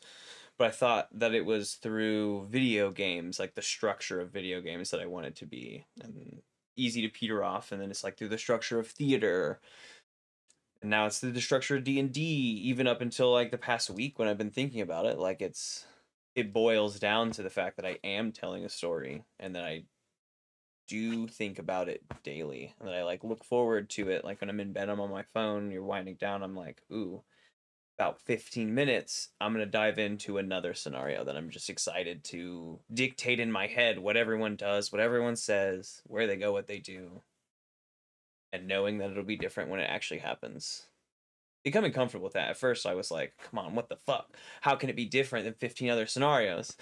[0.58, 4.92] But I thought that it was through video games, like the structure of video games,
[4.92, 6.42] that I wanted to be and
[6.76, 7.72] easy to peter off.
[7.72, 9.60] And then it's like through the structure of theater,
[10.82, 12.22] and now it's through the structure of D and D.
[12.22, 15.86] Even up until like the past week when I've been thinking about it, like it's
[16.36, 19.84] it boils down to the fact that I am telling a story and that I
[20.88, 24.24] do think about it daily and that I like look forward to it.
[24.24, 27.24] Like when I'm in bed, I'm on my phone, you're winding down, I'm like, ooh,
[27.98, 32.80] about 15 minutes, I'm going to dive into another scenario that I'm just excited to
[32.94, 36.80] dictate in my head what everyone does, what everyone says, where they go, what they
[36.80, 37.22] do,
[38.52, 40.88] and knowing that it'll be different when it actually happens.
[41.64, 42.50] Becoming comfortable with that.
[42.50, 44.36] At first, I was like, come on, what the fuck?
[44.62, 46.76] How can it be different than 15 other scenarios?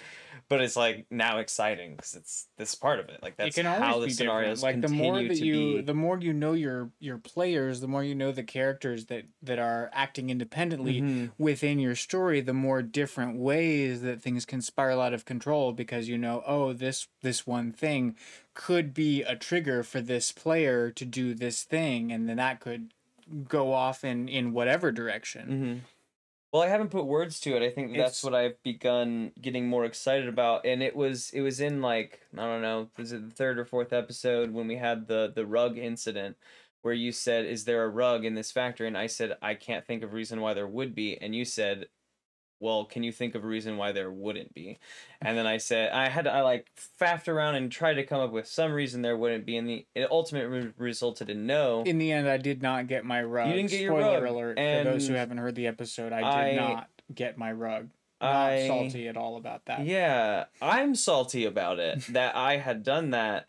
[0.48, 3.22] But it's like now exciting because it's this part of it.
[3.22, 4.82] Like that's it how the scenarios different.
[4.82, 5.80] Like the more that to you, be.
[5.82, 9.60] the more you know your your players, the more you know the characters that that
[9.60, 11.30] are acting independently Mhm.
[11.38, 12.40] within your story.
[12.40, 16.72] The more different ways that things can spiral out of control because you know, oh,
[16.72, 18.16] this this one thing
[18.54, 22.92] could be a trigger for this player to do this thing, and then that could
[23.48, 25.46] go off in in whatever direction.
[25.46, 25.78] hmm
[26.52, 27.62] Well, I haven't put words to it.
[27.62, 30.66] I think that's It's- what I've begun getting more excited about.
[30.66, 33.64] And it was it was in like I don't know, was it the third or
[33.64, 36.36] fourth episode when we had the the rug incident
[36.82, 39.86] where you said, "Is there a rug in this factory?" And I said, "I can't
[39.86, 41.86] think of reason why there would be." And you said,
[42.62, 44.78] well, can you think of a reason why there wouldn't be?
[45.20, 46.68] And then I said, I had to, I like
[47.00, 49.56] faffed around and tried to come up with some reason there wouldn't be.
[49.56, 51.82] And the it ultimately resulted in no.
[51.84, 53.48] In the end, I did not get my rug.
[53.48, 56.12] You didn't get your Spoiler rug, alert for those who haven't heard the episode.
[56.12, 56.20] I
[56.50, 57.90] did I- not get my rug.
[58.20, 59.84] Not I- salty at all about that.
[59.84, 63.48] Yeah, I'm salty about it that I had done that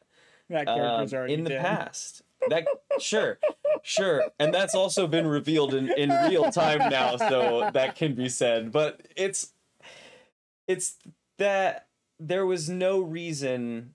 [0.50, 1.62] that um, character's already in the dead.
[1.62, 2.24] past.
[2.50, 2.66] That
[3.00, 3.38] sure,
[3.84, 8.30] sure, and that's also been revealed in in real time now, so that can be
[8.30, 8.72] said.
[8.72, 9.54] But it's
[10.68, 10.98] it's
[11.38, 11.88] that
[12.20, 13.94] there was no reason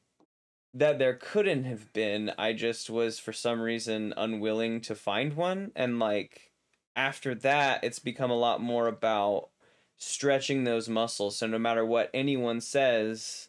[0.75, 2.33] that there couldn't have been.
[2.39, 6.53] I just was for some reason unwilling to find one, and like
[6.95, 9.49] after that, it's become a lot more about
[9.97, 11.37] stretching those muscles.
[11.37, 13.49] So no matter what anyone says,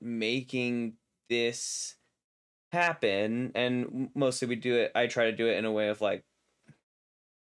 [0.00, 0.94] making
[1.28, 1.95] this
[2.76, 6.00] happen and mostly we do it i try to do it in a way of
[6.00, 6.24] like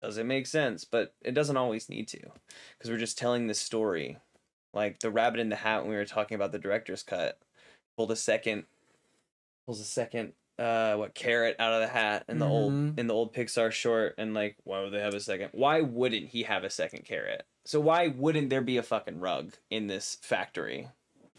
[0.02, 0.84] does it make sense?
[0.84, 4.18] But it doesn't always need to because we're just telling the story.
[4.74, 7.38] Like the rabbit in the hat when we were talking about the director's cut
[7.96, 8.66] pulled a second
[9.68, 12.98] pulls a second uh what carrot out of the hat in the old Mhm.
[12.98, 16.30] in the old pixar short and like why would they have a second why wouldn't
[16.30, 17.46] he have a second carrot?
[17.66, 20.88] So why wouldn't there be a fucking rug in this factory?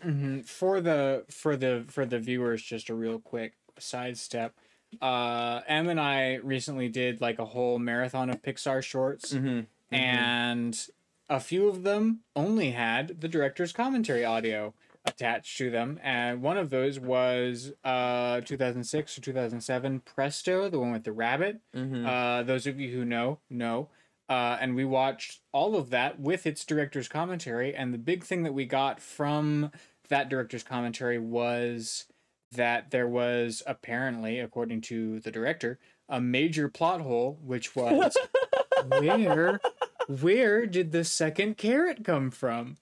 [0.02, 4.54] Hmm For the for the for the viewers, just a real quick sidestep.
[5.00, 9.62] Uh, Em and I recently did like a whole marathon of Pixar shorts, mm-hmm.
[9.94, 10.87] and
[11.28, 16.58] a few of them only had the director's commentary audio attached to them, and one
[16.58, 21.61] of those was uh 2006 or 2007 Presto, the one with the rabbit.
[21.74, 22.06] mm-hmm.
[22.06, 23.88] Uh, those of you who know, know.
[24.28, 27.74] Uh, and we watched all of that with its director's commentary.
[27.74, 29.70] And the big thing that we got from
[30.08, 32.06] that director's commentary was
[32.52, 38.16] that there was apparently, according to the director, a major plot hole, which was
[38.88, 39.60] where
[40.08, 42.76] where did the second carrot come from?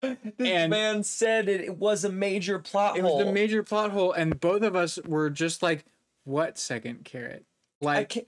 [0.00, 3.14] This And- man said it, it was a major plot It hole.
[3.20, 5.84] It was the major plot hole, and both of us were just like,
[6.24, 7.44] "What second carrot?"
[7.82, 8.26] I Like can't,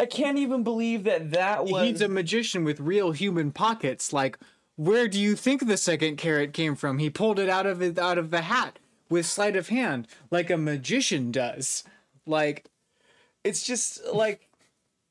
[0.00, 1.82] I can't even believe that that was.
[1.86, 4.12] he's a magician with real human pockets.
[4.12, 4.38] Like,
[4.76, 6.98] where do you think the second carrot came from?
[6.98, 8.80] He pulled it out of it out of the hat
[9.14, 11.84] with sleight of hand, like a magician does.
[12.26, 12.66] Like,
[13.44, 14.48] it's just like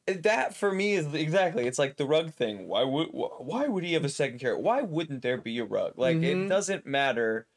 [0.05, 1.65] that for me is exactly.
[1.65, 2.67] It's like the rug thing.
[2.67, 4.59] Why would why would he have a second carrot?
[4.59, 5.93] Why wouldn't there be a rug?
[5.95, 6.49] Like it Mhm.
[6.49, 7.47] doesn't matter.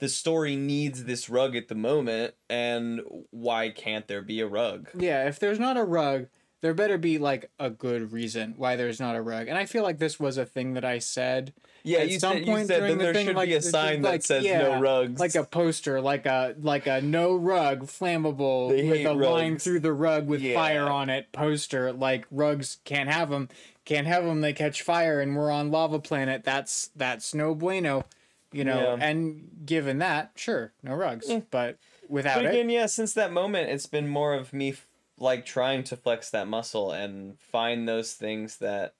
[0.00, 4.90] The story needs this rug at the moment, and why can't there be a rug?
[4.94, 6.26] yeah, if there's not a rug,
[6.60, 9.48] there better be like a good reason why there's not a rug.
[9.48, 11.54] And I feel like this was a thing that I said
[11.86, 13.54] Yeah, At you some said, you point said during the there thing, should like, be
[13.56, 15.20] a sign like, that says yeah, no rugs.
[15.20, 19.80] like a poster, like a like a no rug flammable They with a line through
[19.80, 20.54] the rug with Yeah.
[20.54, 21.92] fire on it poster.
[21.92, 23.50] Like rugs can't have them,
[23.84, 24.40] can't have them.
[24.40, 26.42] They catch fire, and we're on lava planet.
[26.42, 28.04] That's that's no bueno,
[28.50, 28.96] you know.
[28.96, 29.06] Yeah.
[29.06, 31.76] And given that, sure, no rugs, but
[32.08, 34.86] without But it, again, yeah, since that moment, it's been more of me f-
[35.18, 38.94] like trying to flex that muscle and find those things that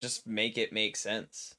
[0.00, 1.54] just make it make sense.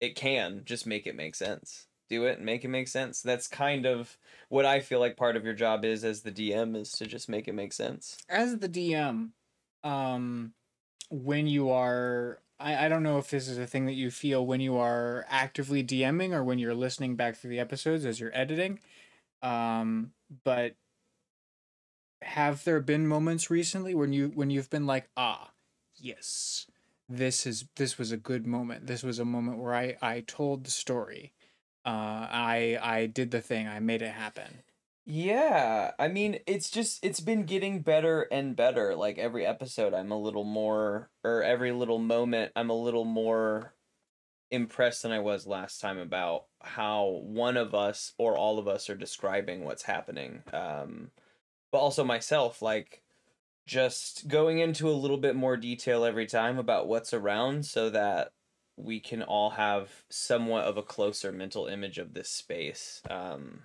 [0.00, 1.86] It can just make it make sense.
[2.08, 3.20] Do it and make it make sense.
[3.20, 4.16] That's kind of
[4.48, 7.28] what I feel like part of your job is as the DM is to just
[7.28, 8.18] make it make sense.
[8.28, 9.30] as the DM,
[9.82, 10.52] um,
[11.10, 14.46] when you are, I, I don't know if this is a thing that you feel
[14.46, 18.36] when you are actively DMing or when you're listening back through the episodes as you're
[18.36, 18.78] editing.
[19.42, 20.12] Um,
[20.44, 20.74] but
[22.22, 25.50] have there been moments recently when you when you've been like, ah,
[25.96, 26.66] yes,
[27.08, 28.86] this is this was a good moment.
[28.86, 31.32] This was a moment where I I told the story.
[31.84, 33.68] Uh, I I did the thing.
[33.68, 34.62] I made it happen.
[35.08, 38.96] Yeah, I mean, it's just it's been getting better and better.
[38.96, 43.72] Like every episode I'm a little more or every little moment I'm a little more
[44.50, 48.90] impressed than I was last time about how one of us or all of us
[48.90, 50.42] are describing what's happening.
[50.52, 51.12] Um
[51.70, 53.02] but also myself like
[53.66, 58.30] just going into a little bit more detail every time about what's around so that
[58.76, 63.02] we can all have somewhat of a closer mental image of this space.
[63.10, 63.62] Um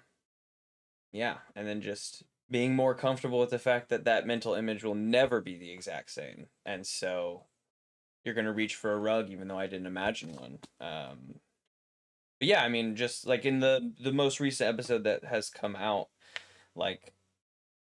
[1.11, 4.95] yeah, and then just being more comfortable with the fact that that mental image will
[4.95, 6.47] never be the exact same.
[6.65, 7.45] And so
[8.23, 10.59] you're going to reach for a rug even though I didn't imagine one.
[10.79, 11.35] Um
[12.39, 15.75] but yeah, I mean just like in the the most recent episode that has come
[15.75, 16.07] out
[16.75, 17.13] like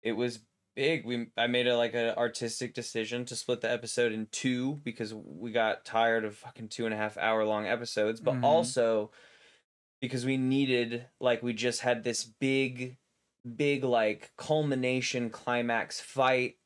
[0.02, 0.40] it was
[0.76, 1.06] big.
[1.06, 5.14] We I made a like an artistic decision to split the episode in two because
[5.14, 8.42] we got tired of fucking two and a half hour long episodes, but Mhm.
[8.42, 9.12] also
[10.02, 12.98] because we needed like we just had this big
[13.58, 16.58] big like culmination climax fight.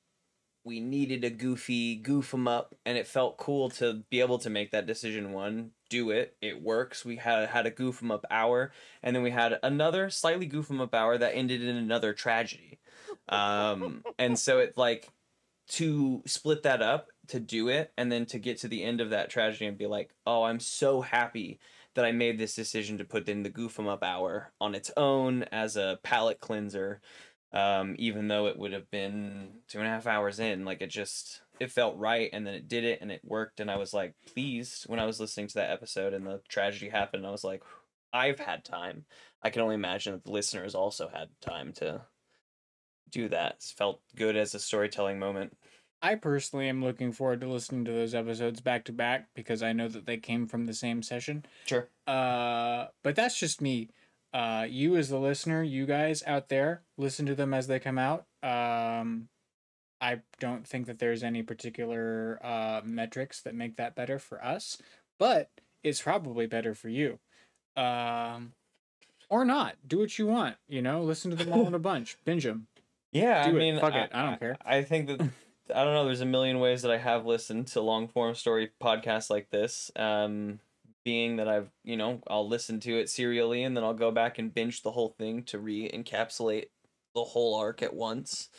[0.66, 4.50] We needed a goofy goof 'em up and it felt cool to be able to
[4.52, 5.34] make that decision.
[5.34, 6.38] One do it.
[6.42, 7.06] It works.
[7.06, 8.74] We had had a goof 'em up hour
[9.04, 12.80] and then we had another slightly goof 'em up hour that ended in another tragedy
[13.30, 15.10] um and so it like
[15.68, 19.12] to split that up to do it and then to get to the end of
[19.12, 21.60] that tragedy and be like oh i'm so happy
[21.96, 24.92] that i made this decision to put in the goof 'em up hour on its
[24.98, 27.00] own as a palate cleanser
[27.54, 30.66] um, even though it would have been two and a half hours in.
[30.66, 33.70] Like it just it felt right, and then it did it, and it worked, and
[33.70, 37.26] I was like pleased when I was listening to that episode, and the tragedy happened.
[37.26, 37.62] I was like,
[38.12, 39.06] I've had time.
[39.44, 42.02] I can only imagine that the listeners also had time to
[43.14, 43.58] do that.
[43.60, 45.56] It felt good as a storytelling moment.
[46.02, 49.72] I personally am looking forward to listening to those episodes back to back because I
[49.72, 51.46] know that they came from the same session.
[51.66, 51.88] Sure.
[52.06, 53.90] Uh, but that's just me
[54.34, 58.00] uh, you as the listener, you guys out there, listen to them as they come
[58.00, 58.26] out.
[58.42, 59.30] Um,
[60.02, 64.78] I don't think that there's any particular uh, metrics that make that better for us,
[65.20, 65.50] but
[65.84, 67.20] it's probably better for you.
[67.78, 68.54] Um,
[69.30, 69.76] or not.
[69.88, 70.58] Do what you want.
[70.68, 72.68] You know, listen to them all in a bunch, binge them.
[73.14, 73.58] Yeah, Do I it.
[73.60, 74.10] mean, Fuck it.
[74.14, 74.58] I don't care.
[74.66, 75.22] I think that
[75.74, 76.06] I don't know.
[76.06, 79.92] There's a million ways that I have listened to long form story podcasts like this.
[79.96, 80.60] Um,
[81.06, 84.40] being that I've, you know, I'll listen to it serially and then I'll go back
[84.40, 86.68] and binge the whole thing to re encapsulate
[87.14, 88.50] the whole arc at once.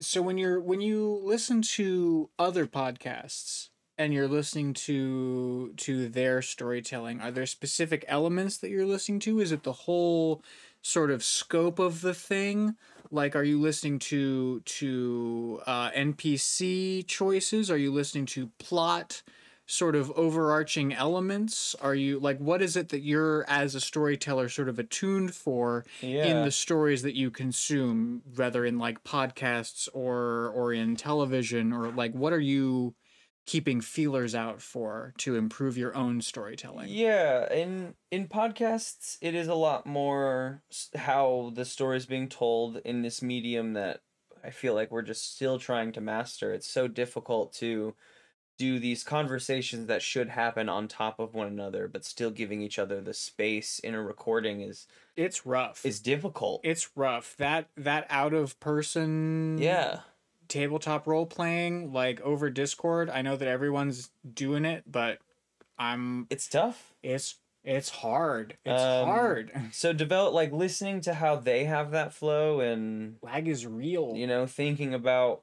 [0.00, 6.42] So when you're when you listen to other podcasts and you're listening to to their
[6.42, 9.40] storytelling, are there specific elements that you're listening to?
[9.40, 10.42] Is it the whole
[10.82, 12.76] sort of scope of the thing?
[13.10, 17.70] Like, are you listening to to uh, NPC choices?
[17.70, 19.22] Are you listening to plot?
[19.70, 21.76] sort of overarching elements?
[21.80, 25.84] Are you like what is it that you're as a storyteller sort of attuned for
[26.02, 26.26] Yeah.
[26.26, 31.92] in the stories that you consume, whether in like podcasts or or in television or
[31.92, 32.96] like what are you
[33.46, 36.88] keeping feelers out for to improve your own storytelling?
[36.88, 40.62] Yeah, in in podcasts, it is a lot more
[40.94, 44.02] how the story is being told in this medium that
[44.42, 46.52] I feel like we're just still trying to master.
[46.52, 47.94] It's so difficult to
[48.58, 52.78] do these conversations that should happen on top of one another, but still giving each
[52.78, 54.86] other the space in a recording is
[55.16, 55.84] It's rough.
[55.84, 56.60] It's difficult.
[56.62, 57.36] it's rough.
[57.38, 60.00] That that out of person yeah,
[60.50, 63.08] tabletop role playing like over Discord.
[63.08, 65.18] I know that everyone's doing it, but
[65.78, 66.92] I'm it's tough.
[67.02, 68.56] it's it's hard.
[68.64, 69.52] It's Um, hard.
[69.72, 74.14] So develop like listening to how they have that flow and Lag is real.
[74.14, 75.42] you know thinking about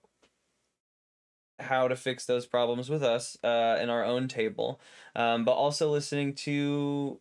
[1.59, 4.79] how to fix those problems with us uh, in our own table
[5.15, 7.19] um, but also listening to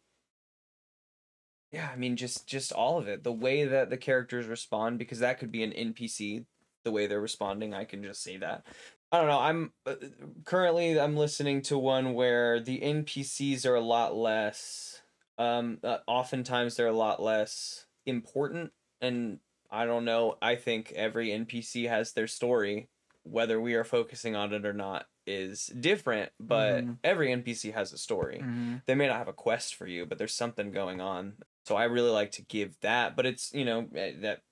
[1.73, 5.21] yeah i mean just just all of it the way that the characters respond because
[5.21, 6.45] that could be an npc
[6.87, 8.67] the way they're responding i can just say that
[9.13, 9.97] i don't know i'm uh,
[10.45, 15.03] currently i'm listening to one where the npcs are a lot less
[15.39, 21.29] um uh, oftentimes they're a lot less important and i don't know i think every
[21.31, 22.89] npc has their story
[23.25, 26.99] whether we are focusing on it or not is different but Mhm.
[27.03, 28.83] every npc has a story Mhm.
[28.87, 31.85] they may not have a quest for you but there's something going on so i
[31.85, 34.43] really like to give that but it's you know eh, that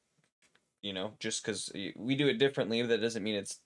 [0.85, 3.59] you know just because we do it differently that doesn't mean it's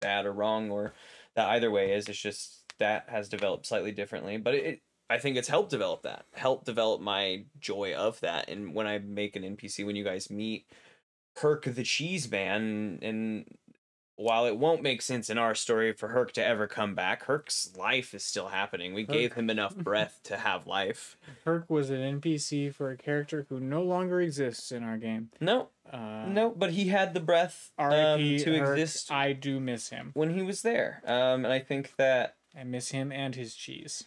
[0.00, 0.92] bad or wrong or
[1.36, 5.36] that either way is it's just that has developed slightly differently but it i think
[5.36, 9.56] it's helped develop that helped develop my joy of that and when i make an
[9.56, 10.66] npc when you guys meet
[11.40, 13.44] herc the cheese man and
[14.20, 17.74] while it won't make sense in our story for Herc to ever come back, Herc's
[17.76, 18.92] life is still happening.
[18.92, 21.16] We gave him enough breath to have life.
[21.44, 25.30] Herc was an NPC for a character who no longer exists in our game.
[25.40, 27.90] No, Uh, no, but he had the breath um,
[28.20, 30.10] to Herc, exist I do miss him.
[30.14, 31.02] when he was there.
[31.06, 34.04] Um, and I think that I miss him and his cheese.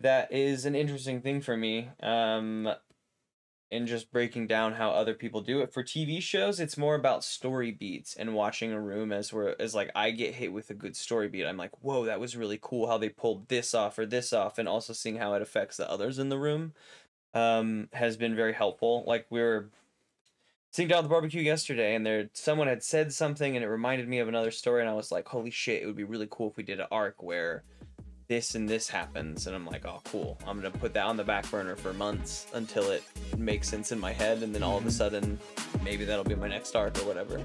[0.00, 1.90] that is an interesting thing for me.
[2.02, 2.68] Um,
[3.70, 7.22] in just breaking down how other people do it for TV shows, it's more about
[7.22, 10.74] story beats and watching a room as we're as like I get hit with a
[10.74, 11.44] good story beat.
[11.44, 14.58] I'm like, whoa, that was really cool how they pulled this off or this off,
[14.58, 16.72] and also seeing how it affects the others in the room,
[17.34, 19.04] um, has been very helpful.
[19.06, 19.68] Like we were
[20.70, 24.08] sitting down at the barbecue yesterday, and there someone had said something, and it reminded
[24.08, 26.50] me of another story, and I was like, holy shit, it would be really cool
[26.50, 27.64] if we did an arc where
[28.28, 31.24] this and this happens and i'm like oh cool i'm gonna put that on the
[31.24, 33.02] back burner for months until it
[33.36, 34.92] makes sense in my head and then all of a Mhm.
[34.92, 35.38] sudden
[35.82, 37.42] maybe that'll be my next arc or whatever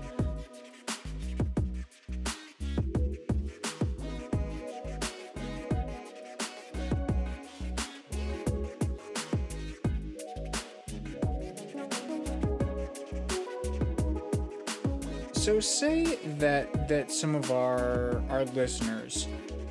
[15.34, 19.28] so say that that some of our our listeners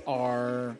[0.07, 0.77] are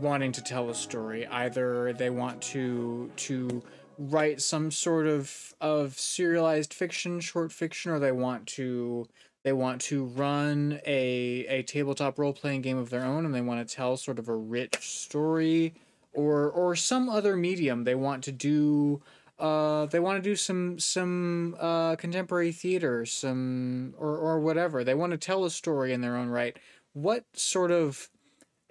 [0.00, 1.26] wanting to tell a story.
[1.26, 3.62] Either they want to to
[3.98, 9.06] write some sort of of serialized fiction, short fiction, or they want to
[9.42, 13.40] they want to run a a tabletop role playing game of their own, and they
[13.40, 15.74] want to tell sort of a rich story,
[16.12, 17.84] or or some other medium.
[17.84, 19.02] They want to do.
[19.38, 24.84] Uh, they want to do some some uh, contemporary theater, some or or whatever.
[24.84, 26.58] They want to tell a story in their own right.
[26.92, 28.10] What sort of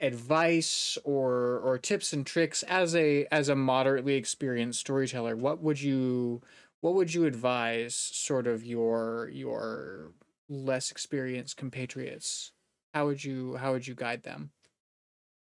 [0.01, 5.81] advice or or tips and tricks as a as a moderately experienced storyteller what would
[5.81, 6.41] you
[6.81, 10.13] what would you advise sort of your your
[10.47, 12.51] less experienced compatriots?
[12.93, 14.51] How would you how would you guide them?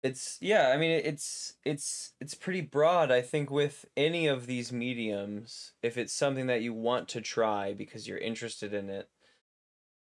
[0.04, 4.72] It's yeah i mean it's it's it's pretty broad i think with any of these
[4.72, 9.10] mediums if it's something that you want to try because you're interested in it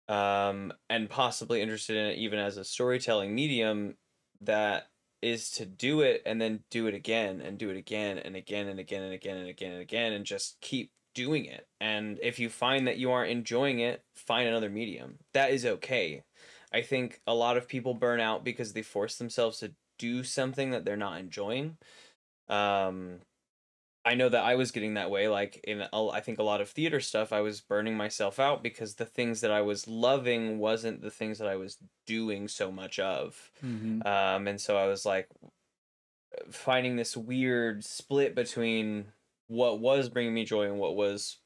[0.09, 3.97] um and possibly interested in it even as a storytelling medium
[4.41, 4.89] that
[5.23, 8.69] is to do it and then do it again and do it again and again
[8.69, 11.67] and again and again and again and again and just keep doing it.
[11.81, 15.19] And if you find that you aren't enjoying it, find another medium.
[15.33, 16.23] That is okay.
[16.73, 20.71] I think a lot of people burn out because they force themselves to do something
[20.71, 21.79] that they're not enjoying.
[22.49, 23.21] Um,
[24.07, 25.29] I know that I was getting that way.
[25.29, 28.63] Like in, a, I think a lot of theater stuff, I was burning myself out
[28.63, 31.77] because the things that I was loving wasn't the things that I was
[32.07, 33.51] doing so much of.
[33.65, 34.07] mm-hmm.
[34.07, 35.29] Um, and so I was like
[36.51, 39.07] finding this weird split between
[39.49, 41.39] what was bringing me joy and what was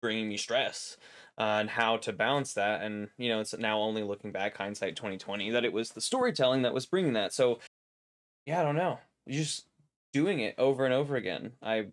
[0.00, 0.96] bringing me stress.
[1.38, 4.94] Uh, and how to balance that and you know it's now only looking back hindsight
[4.94, 7.58] 2020 that it was the storytelling that was bringing that so
[8.44, 9.69] yeah i don't know you just
[10.12, 11.52] doing it over and over again.
[11.62, 11.86] I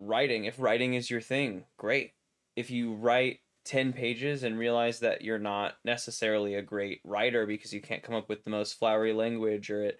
[0.00, 2.12] writing, if writing is your thing, great.
[2.56, 7.72] If you write 10 pages and realize that you're not necessarily a great writer because
[7.72, 9.98] you can't come up with the most flowery language or it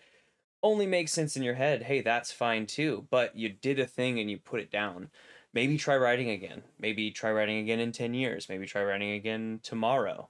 [0.63, 3.07] only makes sense in your head, hey, that's fine too.
[3.11, 5.11] But you did a thing and you put it down.
[5.55, 6.63] Maybe try writing again.
[6.79, 8.49] Maybe try writing again in 10 years.
[8.49, 10.29] Maybe try writing again tomorrow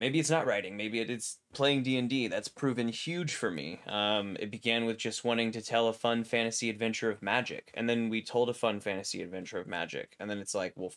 [0.00, 3.80] maybe it's not writing maybe it's playing d&d that's proven huge for me.
[3.86, 7.88] Um, it began with just wanting to tell a fun fantasy adventure of magic and
[7.88, 10.92] then we told a fun fantasy adventure of magic and then it's like well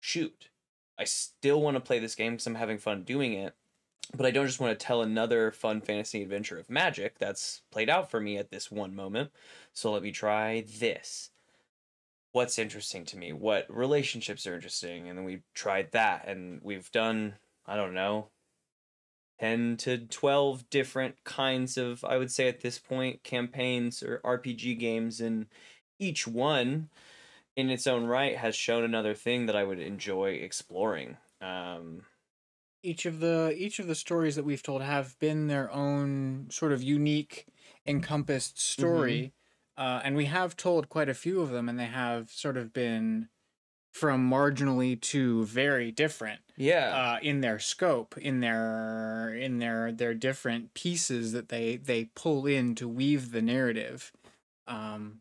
[0.00, 0.50] shoot
[0.98, 3.54] i still want to play this game because i'm having fun doing it
[4.14, 7.88] but i don't just want to tell another fun fantasy adventure of magic that's played
[7.88, 9.30] out for me at this one moment.
[9.72, 11.30] So let me try this.
[12.32, 13.32] What's interesting to me?
[13.32, 15.08] What relationships are interesting?
[15.08, 17.34] And then we tried that and we've done
[17.66, 18.28] i don't know
[19.40, 24.78] 10 to 12 different kinds of i would say at this point campaigns or rpg
[24.78, 25.46] games and
[25.98, 26.88] each one
[27.56, 32.02] in its own right has shown another thing that i would enjoy exploring um,
[32.82, 36.72] each of the each of the stories that we've told have been their own sort
[36.72, 37.46] of unique
[37.86, 39.32] encompassed story
[39.78, 39.96] mm-hmm.
[39.96, 42.72] uh, and we have told quite a few of them and they have sort of
[42.72, 43.28] been
[43.94, 47.14] from marginally to very different yeah.
[47.14, 52.44] uh, in their scope in their in their their different pieces that they they pull
[52.44, 54.12] in to weave the narrative.
[54.66, 55.20] Um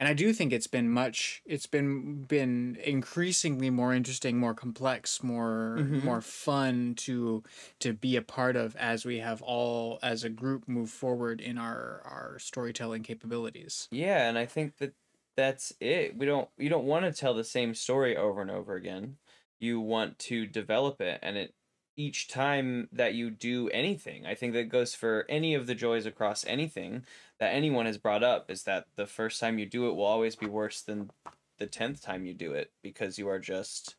[0.00, 5.22] and i do think it's been much it's been been increasingly more interesting more complex
[5.22, 6.04] more mm-hmm.
[6.04, 7.42] more fun to
[7.80, 11.58] to be a part of as we have all as a group move forward in
[11.58, 13.88] our our storytelling capabilities.
[13.90, 14.94] Yeah and i think that
[15.38, 16.18] that's it.
[16.18, 19.18] We don't you don't want to tell the same story over and over again.
[19.60, 21.54] You want to develop it and it
[21.96, 24.26] each time that you do anything.
[24.26, 27.04] I think that goes for any of the joys across anything
[27.38, 30.34] that anyone has brought up is that the first time you do it will always
[30.34, 31.10] be worse than
[31.58, 33.94] the 10th time you do it because you are just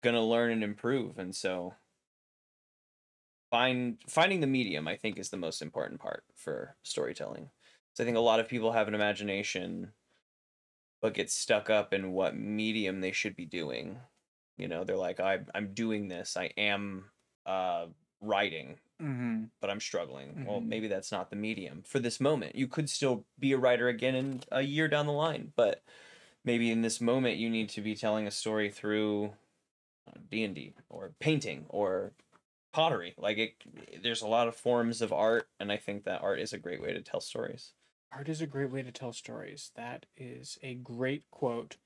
[0.00, 1.74] going to learn and improve and so
[3.50, 7.50] find finding the medium I think is the most important part for storytelling.
[7.94, 9.90] So I think a lot of people have an imagination
[11.00, 13.98] but get stuck up in what medium they should be doing.
[14.56, 16.36] You know, they're like, I, I'm doing this.
[16.36, 17.04] I am
[17.46, 17.86] uh,
[18.20, 19.44] writing, mm-hmm.
[19.60, 20.28] but I'm struggling.
[20.28, 20.44] Mm-hmm.
[20.44, 22.56] Well, maybe that's not the medium for this moment.
[22.56, 25.82] You could still be a writer again in a year down the line, but
[26.44, 29.32] maybe in this moment you need to be telling a story through
[30.08, 32.12] uh, D and D or painting or
[32.72, 33.14] pottery.
[33.16, 33.54] Like it,
[34.02, 36.82] there's a lot of forms of art, and I think that art is a great
[36.82, 37.72] way to tell stories.
[38.12, 39.70] Art is a great way to tell stories.
[39.76, 41.76] That is a great quote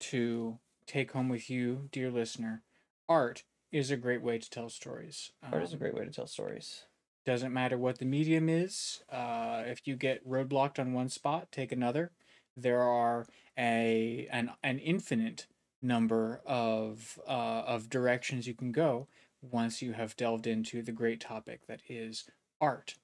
[0.00, 2.62] to take home with you, dear listener.
[3.08, 5.32] Art is a great way to tell stories.
[5.42, 6.84] Art um, is a um, great way to tell stories.
[7.26, 9.02] Doesn't matter what the medium is.
[9.12, 12.12] Uh, if you get roadblocked on one spot, take another.
[12.56, 13.26] There are
[13.58, 15.46] a an an infinite
[15.82, 19.08] number of uh, of directions you can go
[19.42, 22.24] once you have delved into the great topic that is
[22.60, 22.94] art.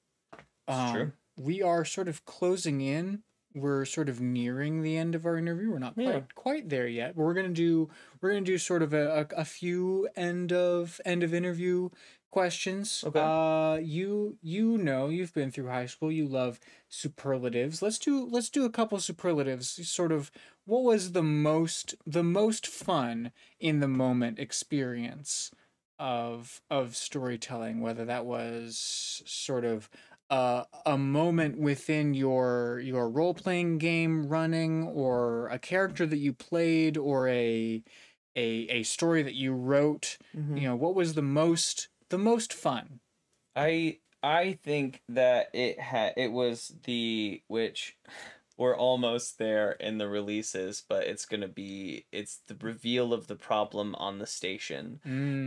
[0.67, 1.12] It's true.
[1.37, 3.22] We are sort of closing in.
[3.55, 5.70] We're sort of nearing the end of our interview.
[5.70, 6.20] We're not quite Yeah.
[6.35, 7.14] quite there yet.
[7.14, 7.89] But we're gonna do
[8.20, 11.91] we're gonna do sort of a, a, a few end of end of interview
[12.32, 13.05] questions.
[13.07, 13.20] Okay.
[13.22, 16.11] Uh, you you know you've been through high school.
[16.11, 16.59] You love
[16.89, 17.80] superlatives.
[17.80, 19.89] Let's do let's do a couple superlatives.
[19.89, 20.32] Sort of
[20.64, 23.30] what was the most the most fun
[23.61, 25.53] in the moment experience
[25.97, 29.89] of of storytelling whether that was sort of
[30.37, 36.32] uh, a moment within your your role playing game running or a character that you
[36.51, 37.82] played or a
[38.37, 40.07] a a story that you wrote
[40.37, 40.57] Mhm.
[40.61, 42.87] you know what was the most the most fun
[43.57, 47.97] I I think that it had it was the which
[48.57, 53.37] we're almost there in the releases, but it's gonna be it's the reveal of the
[53.37, 55.01] problem on the station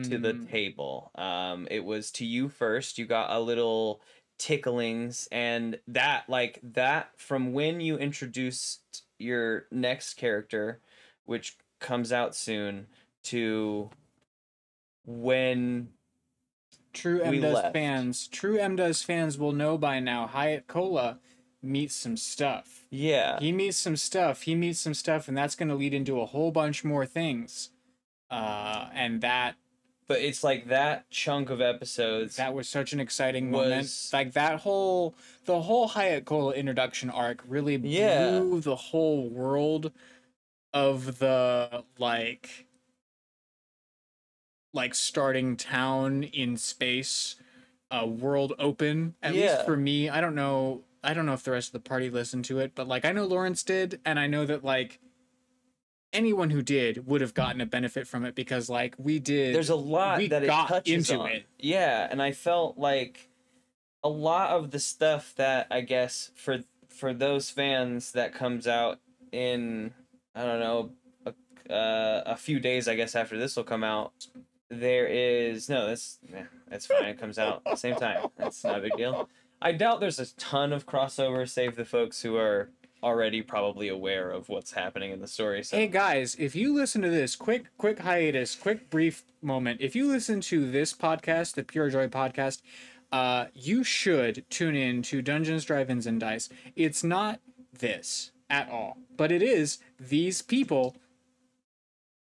[0.03, 0.49] to the Mm.
[0.49, 1.11] table.
[1.15, 2.97] Um, it was to you first.
[2.97, 4.01] You got a little
[4.37, 10.81] ticklings, and that like that from when you introduced your next character,
[11.25, 12.87] which comes out soon,
[13.23, 13.89] to
[15.05, 15.89] when
[16.93, 20.25] True we MDoes fans, true MDoes fans will know by now.
[20.25, 21.19] Hyatt Cola
[21.61, 22.85] meets some stuff.
[22.89, 24.43] yeah He meets some stuff.
[24.43, 27.69] He meets some stuff, and that's going to lead into a whole bunch more things.
[28.31, 29.55] Uh, and that
[30.07, 34.09] but it's like that chunk of episodes that was such an exciting moment.
[34.13, 38.39] Like that whole the whole Hyatt Cola introduction arc really Yeah.
[38.39, 39.91] blew the whole world
[40.73, 42.65] of the like
[44.73, 47.35] like starting town in space
[47.89, 49.53] uh world open at Yeah.
[49.53, 52.09] least for me i don't know i don't know if the rest of the party
[52.09, 54.99] listened to it but like i know lawrence did and i know that like
[56.13, 59.69] anyone who did would have gotten a benefit from it because like we did there's
[59.69, 61.29] a lot that it got touches into on.
[61.29, 61.45] it.
[61.59, 63.29] Yeah, and I felt like
[64.03, 68.99] a lot of the stuff that I guess for for those fans that comes out
[69.31, 69.93] in
[70.35, 70.91] I don't know
[71.25, 74.13] a, uh, a few days I guess after this will come out.
[74.69, 77.05] There is no that's yeah, that's fine.
[77.05, 78.27] It comes out at the same time.
[78.37, 79.29] That's not a big deal.
[79.61, 82.69] I doubt there's a ton of crossover, save the folks who are
[83.03, 85.63] already probably aware of what's happening in the story.
[85.63, 89.95] So Hey guys, if you listen to this quick, quick hiatus, quick brief moment, if
[89.95, 92.61] you listen to this podcast, the Pure Joy podcast,
[93.11, 96.49] uh, you should tune in to Dungeons, Drive-inns, and Dice.
[96.75, 97.39] It's not
[97.77, 100.95] this at all, but it is these people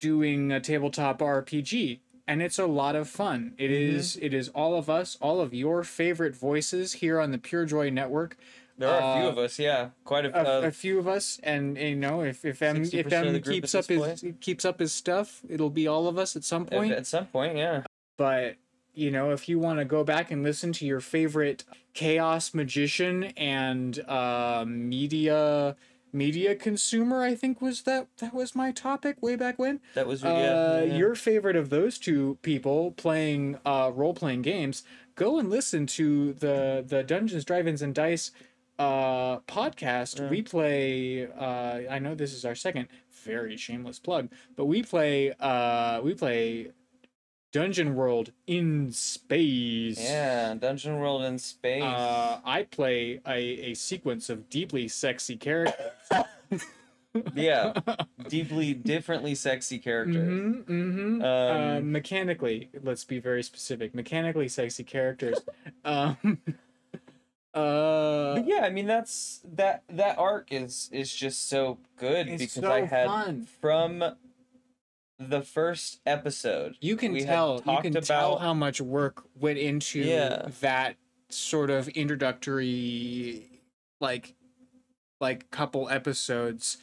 [0.00, 3.54] doing a tabletop RPG, and it's a lot of fun.
[3.58, 4.16] It is.
[4.20, 7.90] It is all of us, all of your favorite voices here on the Pure Joy
[7.90, 8.36] Network.
[8.78, 11.08] There are a few uh, of us, yeah, quite a, a, uh, a few of
[11.08, 14.80] us, and you know, if if M if 60% M keeps up his keeps up
[14.80, 16.92] his stuff, it'll be all of us at some At- point.
[16.92, 17.84] At some point, yeah.
[18.18, 18.56] But
[18.94, 21.64] you know, if you want to go back and listen to your favorite
[21.94, 25.76] chaos magician and uh, media
[26.12, 29.80] media consumer, I think was that that was my topic way back when.
[29.94, 30.96] That was Uh, yeah, yeah.
[30.96, 34.82] Your favorite of those two people playing uh, role playing games,
[35.14, 38.30] go and listen to the the Dungeons, Drive-inns, and Dice
[38.78, 40.20] uh, podcast.
[40.20, 40.28] Yeah.
[40.28, 41.26] We play.
[41.26, 42.88] Uh, I know this is our second
[43.24, 45.32] very shameless plug, but we play.
[45.40, 46.72] Uh, we play
[47.52, 49.98] Dungeon World in space.
[49.98, 51.82] yeah, Dungeon World in space.
[51.82, 53.38] Uh, I play a,
[53.70, 55.86] a sequence of deeply sexy characters.
[57.34, 57.72] yeah,
[58.28, 60.28] deeply differently sexy characters.
[60.28, 61.22] Mm-hmm, mm-hmm.
[61.22, 63.94] uh, Um, mechanically, let's be very specific.
[63.94, 65.38] Mechanically sexy characters.
[65.84, 66.38] um,
[67.56, 72.52] uh, But yeah, I mean that's that that arc is is just so good because
[72.52, 73.46] so I had fun.
[73.60, 74.04] from
[75.18, 76.76] the first episode.
[76.80, 77.62] you can tell.
[77.66, 80.48] You can tell how much work went into Yeah.
[80.60, 80.96] that
[81.30, 83.48] sort of introductory,
[84.00, 84.34] like,
[85.20, 86.76] like couple episodes.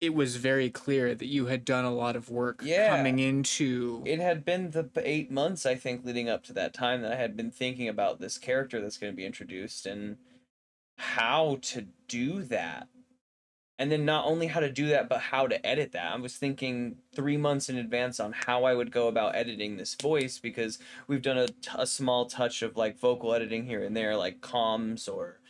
[0.00, 2.94] It was very clear that you had done a lot of work Yeah.
[2.96, 4.02] coming into.
[4.04, 7.16] It had been the eight months I think leading up to that time that I
[7.16, 10.18] had been thinking about this character that's going to be introduced and
[10.98, 12.88] how to do that.
[13.78, 16.12] And then not only how to do that, but how to edit that.
[16.12, 19.94] I was thinking three months in advance on how I would go about editing this
[19.94, 20.78] voice because
[21.08, 24.40] we've done a, t- a small touch of like vocal editing here and there, like
[24.40, 25.40] comms or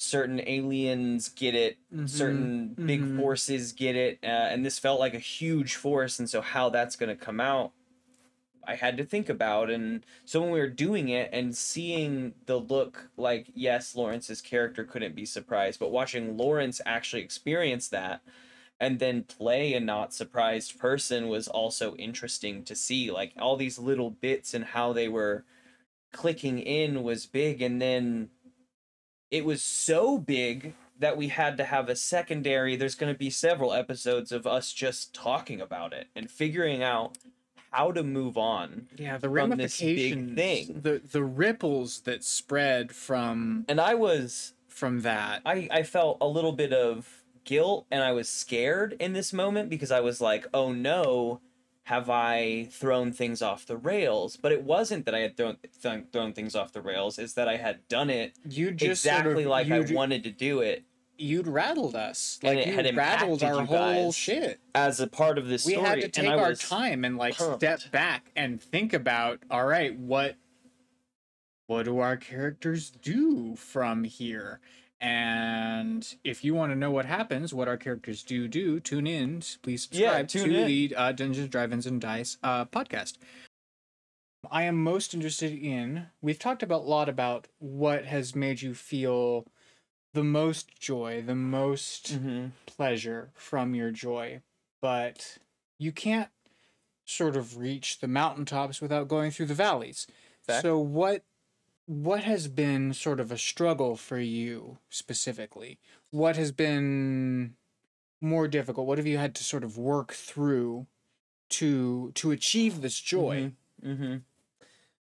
[0.00, 3.10] certain aliens get it, Mhm, certain big mhm.
[3.16, 4.20] forces get it.
[4.24, 6.18] Uh, and this felt like a huge force.
[6.18, 7.74] And so, how that's going to come out,
[8.66, 9.70] I had to think about.
[9.70, 14.84] And so, when we were doing it and seeing the look, like, yes, Lawrence's character
[14.84, 18.22] couldn't be surprised, but watching Lawrence actually experience that
[18.80, 23.78] and then play a not surprised person was also interesting to see like all these
[23.78, 25.44] little bits and how they were
[26.12, 28.30] clicking in was big and then
[29.30, 33.30] it was so big that we had to have a secondary there's going to be
[33.30, 37.16] several episodes of us just talking about it and figuring out
[37.72, 40.80] how to move on Yeah, the from this big ramifications, thing.
[40.82, 45.42] the the ripples that spread from and i was from that.
[45.44, 49.68] I, I felt a little bit of guilt and I was scared in this moment
[49.68, 51.40] because I was like, oh no,
[51.84, 54.36] have I thrown things off the rails?
[54.36, 57.48] But it wasn't that I had thrown, th- thrown things off the rails, is that
[57.48, 60.84] I had done it You just sort exactly of, like I wanted to do it
[61.22, 64.58] You'd rattled us, And like it you had rattled our whole shit.
[64.74, 65.86] as a part of this we story.
[65.86, 67.58] had to take our time and like pumped.
[67.60, 70.36] step back and think about all right what
[71.66, 74.60] what do our characters do from here
[75.00, 79.42] and if you want to know what happens what our characters do do tune in
[79.62, 80.66] please subscribe tune to in.
[80.66, 83.14] the uh, dungeons drive-inns and dice uh, podcast
[84.50, 88.74] i am most interested in we've talked about a lot about what has made you
[88.74, 89.46] feel
[90.12, 92.50] the most joy the most Mhm.
[92.66, 94.40] pleasure from your joy,
[94.80, 95.38] but
[95.78, 96.30] you can't
[97.04, 100.06] sort of reach the mountaintops without going through the valleys.
[100.62, 101.24] So what
[101.90, 105.80] what has been sort of a struggle for you specifically?
[106.12, 107.54] What has been
[108.20, 108.86] more difficult?
[108.86, 110.86] What have you had to sort of work through
[111.48, 113.54] to to achieve this joy?
[113.84, 114.18] Mm-hmm.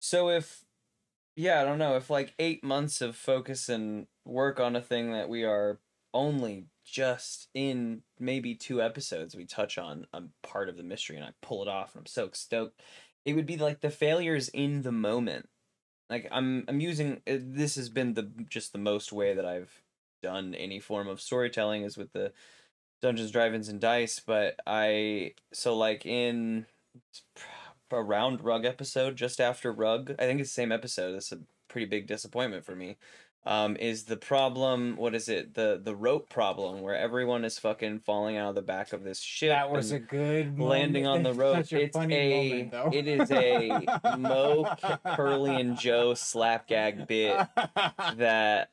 [0.01, 0.65] So if,
[1.37, 5.13] yeah, I don't know, if like eight months of focus and work on a thing
[5.13, 5.79] that we are
[6.13, 11.25] only just in maybe two episodes we touch on a part of the mystery and
[11.25, 12.81] I pull it off and I'm so stoked.
[13.25, 15.49] It would be like the failures in the moment.
[16.13, 19.81] Like I'm I'm using uh, this has been the just the most way that I've
[20.23, 22.33] done any form of storytelling is with the
[23.01, 26.67] Dungeons Drive-inns and Dice, but I so like in
[27.91, 31.15] around Rug episode, just after Rug, I think it's the same episode.
[31.15, 32.99] It's a pretty big disappointment for me.
[33.45, 38.01] Um, is the problem what is it the the rope problem where everyone is fucking
[38.01, 39.51] falling out of the back of this ship?
[39.51, 41.57] That was a good landing on the rope.
[41.57, 42.91] Such a it's funny a moment, though.
[42.93, 44.73] it is a Moe
[45.17, 47.37] Curly and Joe slap gag bit
[48.17, 48.71] that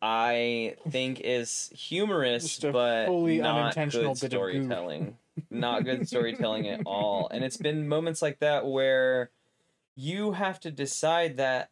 [0.00, 5.18] I think is humorous, but fully not unintentional good bit of storytelling.
[5.50, 7.28] not good storytelling at all.
[7.30, 9.30] And it's been moments like that where
[9.96, 11.70] you have to decide that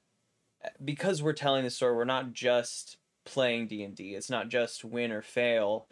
[0.85, 4.15] because we're telling the story, we're not just playing D and D.
[4.15, 5.89] It's not just win or fail.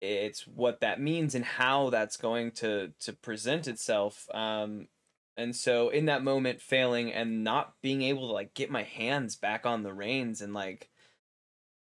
[0.00, 4.28] It's what that means and how that's going to to present itself.
[4.32, 4.88] Um,
[5.36, 9.36] and so in that moment, failing and not being able to like get my hands
[9.36, 10.90] back on the reins and like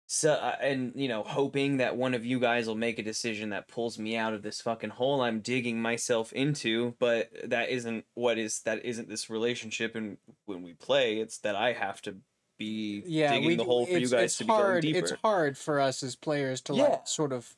[0.08, 3.50] so uh, and you know hoping that one of you guys will make a decision
[3.50, 8.06] that pulls me out of this fucking hole i'm digging myself into but that isn't
[8.14, 12.16] what is that isn't this relationship and when we play it's that i have to
[12.58, 15.12] be yeah, digging we, the hole for you guys to be going hard, deeper It's
[15.24, 16.84] hard for us as players to Yeah.
[16.84, 17.56] like sort of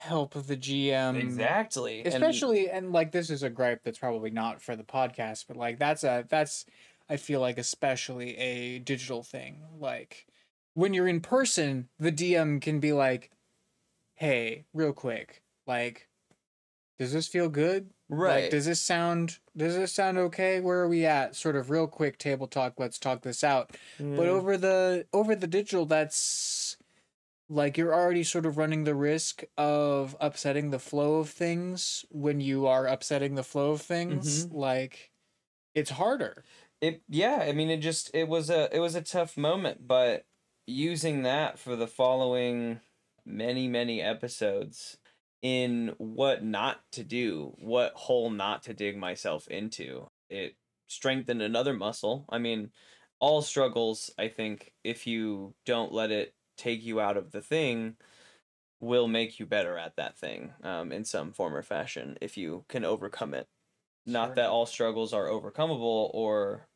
[0.00, 4.62] help the GM exactly And- especially and, like this is a gripe that's probably not
[4.62, 6.64] for the podcast but like that's a that's
[7.08, 10.26] i feel like especially a digital thing like
[10.74, 13.32] when you're in person the dm can be like
[14.14, 16.07] hey real quick like
[16.98, 17.90] does this feel good?
[18.10, 18.44] Right.
[18.44, 20.60] like does this sound does this sound okay?
[20.60, 21.36] Where are we at?
[21.36, 23.70] Sort of real quick table talk let's talk this out.
[23.98, 24.26] But Mm.
[24.28, 26.76] over the over the digital that's
[27.50, 32.40] like you're already sort of running the risk of upsetting the flow of things when
[32.40, 34.46] you are upsetting the flow of things.
[34.46, 34.56] Mm-hmm.
[34.56, 35.10] like
[35.74, 36.44] it's harder.
[36.80, 40.24] It yeah i mean it just it was a it was a tough moment but
[40.66, 42.80] using that for the following
[43.26, 44.96] many many episodes
[45.42, 50.08] in what not to do what hole not to dig myself into.
[50.30, 52.24] It strengthened another muscle.
[52.30, 52.70] I mean
[53.20, 57.96] all struggles i think if you don't let it take you out of the thing
[58.80, 62.64] will make you better at that thing um, in some form or fashion if you
[62.68, 63.46] can overcome it.
[64.06, 66.66] Not that all struggles are overcomable or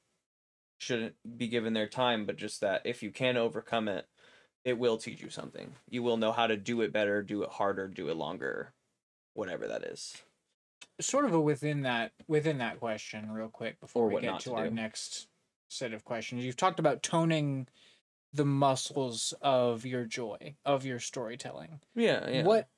[0.79, 4.05] shouldn't be given their time, but just that if you can overcome it,
[4.65, 5.75] it will teach you something.
[5.89, 8.73] You will know how to do it better, do it harder, do it longer,
[9.35, 10.17] whatever that is.
[11.01, 14.55] sort of a within that within that question real quick before we get to, to
[14.55, 14.75] our do.
[14.75, 15.27] next
[15.69, 17.67] set of questions you've talked about toning
[18.35, 22.43] the muscles of your joy of your storytelling Yeah, yeah.
[22.45, 22.69] what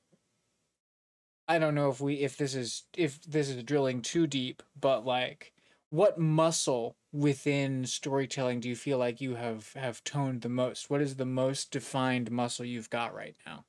[1.48, 5.04] i don't know if we if this is if this is drilling too deep but
[5.04, 5.52] like
[5.90, 11.00] what muscle within storytelling do you feel like you have have toned the most what
[11.00, 13.64] is the most defined muscle you've got right now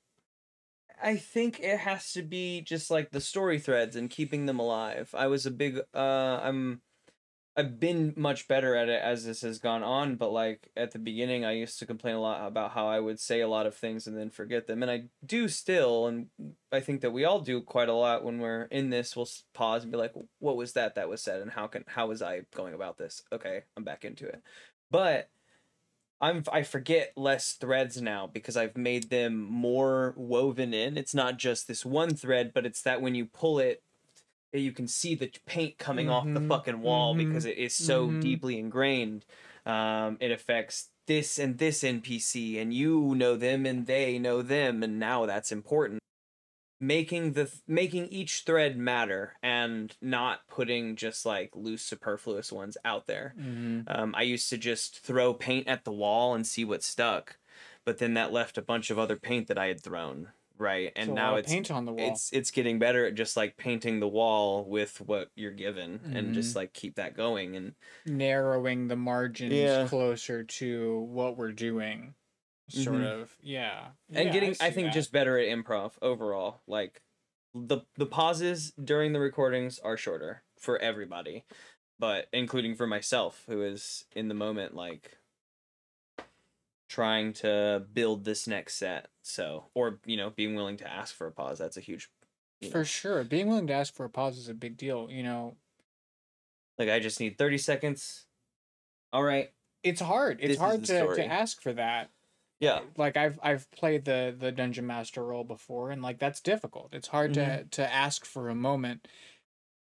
[1.02, 5.14] I think it has to be just like the story threads and keeping them alive.
[5.14, 6.82] I was a big uh I'm
[7.58, 11.00] I've been much better at it as this has gone on, but like at the
[11.00, 13.76] beginning I used to complain a lot about how I would say a lot of
[13.76, 14.82] things and then forget them.
[14.84, 16.28] And I do still and
[16.74, 19.16] I think that we all do quite a lot when we're in this.
[19.16, 22.08] We'll pause and be like, "What was that that was said and how can how
[22.08, 24.42] was I going about this?" Okay, I'm back into it.
[24.92, 25.30] But
[26.22, 30.98] I'm I forget less threads now because I've made them more woven in.
[30.98, 33.82] It's not just this one thread, but it's that when you pull it,
[34.60, 37.74] you can see the paint coming off the Mhm, fucking wall mhm, because it is
[37.76, 38.22] so mhm.
[38.22, 39.26] deeply ingrained.
[39.66, 44.84] Um, it affects this and this NPC, and you know them, and they know them,
[44.84, 46.00] and now that's important.
[46.82, 52.78] Making the th- making each thread matter and not putting just like loose superfluous ones
[52.84, 53.34] out there.
[53.40, 53.82] Mm-hmm.
[53.88, 57.38] Um, I used to just throw paint at the wall and see what stuck,
[57.86, 60.30] but then that left a bunch of other paint that I had thrown.
[60.58, 62.12] Right, and now it's paint on the wall.
[62.12, 66.34] it's it's getting better at just like painting the wall with what you're given and
[66.34, 67.74] just like keep that going and
[68.06, 69.88] narrowing the margins Yeah.
[69.88, 72.16] closer to what we're doing.
[72.70, 73.22] Sort Mhm.
[73.22, 73.90] of, yeah.
[74.12, 74.94] and Yeah, getting I, see think that.
[74.94, 76.62] just better at improv overall.
[76.68, 77.04] Like
[77.54, 81.44] the the pauses during the recordings are shorter for everybody,
[82.00, 85.20] but including for myself who is in the moment like
[86.96, 89.08] trying to build this next set.
[89.22, 91.58] So or you know being willing to ask for a pause.
[91.60, 92.10] That's a huge
[92.62, 93.24] you know, for sure.
[93.26, 95.08] Being willing to ask for a pause is a big deal.
[95.12, 95.58] You know,
[96.80, 98.26] like I just need thirty seconds.
[99.12, 99.52] All right.
[99.84, 100.40] it's hard.
[100.42, 101.16] It's hard to, story.
[101.18, 102.10] to ask for that.
[102.60, 102.80] Yeah.
[102.98, 106.90] Like I've I've played the the dungeon master role before, and like that's difficult.
[106.94, 107.70] It's hard to Mm-hmm.
[107.72, 109.08] to ask for a moment,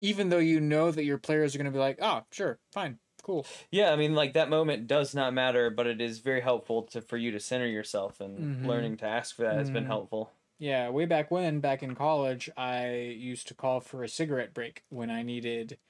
[0.00, 2.98] even though you know that your players are going to be like, oh, sure, fine,
[3.22, 3.46] cool.
[3.70, 7.00] Yeah, I mean, like that moment does not matter, but it is very helpful to
[7.00, 8.58] for you to center yourself and Mhm.
[8.60, 9.86] learning to ask for that has been Mhm.
[9.86, 10.32] helpful.
[10.58, 14.84] Yeah, way back when, back in college, I used to call for a cigarette break
[14.90, 15.80] when I needed,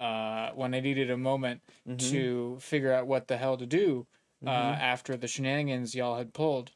[0.00, 4.08] uh, when I needed a moment Mhm, to figure out what the hell to do,
[4.46, 4.80] uh, mhm.
[4.80, 6.72] after the shenanigans y'all had pulled.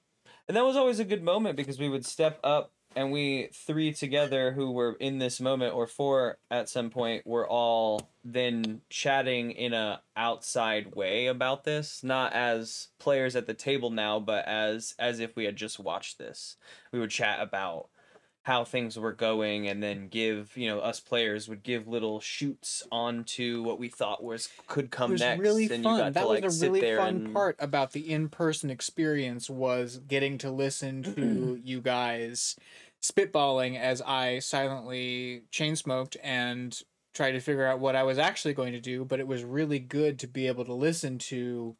[0.49, 3.93] and that was always a good moment because we would step up and we three
[3.93, 9.53] together who were in this moment or four at some point were all then chatting
[9.53, 14.95] in a outside way about this not as players at the table now but as
[14.99, 16.57] as if we had just watched this.
[16.93, 17.89] We would chat about
[18.43, 22.83] how things were going and then give you know us players would give little shoots
[22.91, 26.13] onto what we thought was could come it was next really and fun.
[26.13, 30.39] that to like was a really fun and part about the in-person experience was getting
[30.39, 32.57] to listen to you guys
[33.03, 36.79] spitballing as I silently chain smoked and
[37.15, 39.05] tried to figure out what I was actually going to do.
[39.05, 41.77] But it was really good to be able to listen to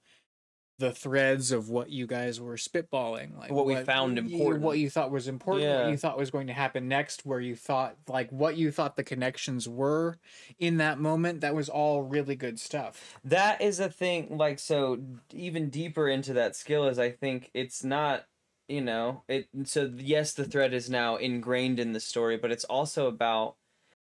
[0.81, 4.63] the threads of what you guys were spitballing, like What we found you- important.
[4.65, 5.83] what you thought was important, Yeah.
[5.83, 8.97] what you thought was going to happen next, where you thought like what you thought
[8.97, 10.19] the connections were
[10.59, 11.43] in that moment.
[11.43, 13.19] That was all really good stuff.
[13.25, 14.99] that is a thing like so
[15.33, 18.25] even deeper into that skill is i think it's not
[18.69, 22.65] you know it so yes the thread is now ingrained in the story but it's
[22.65, 23.57] also about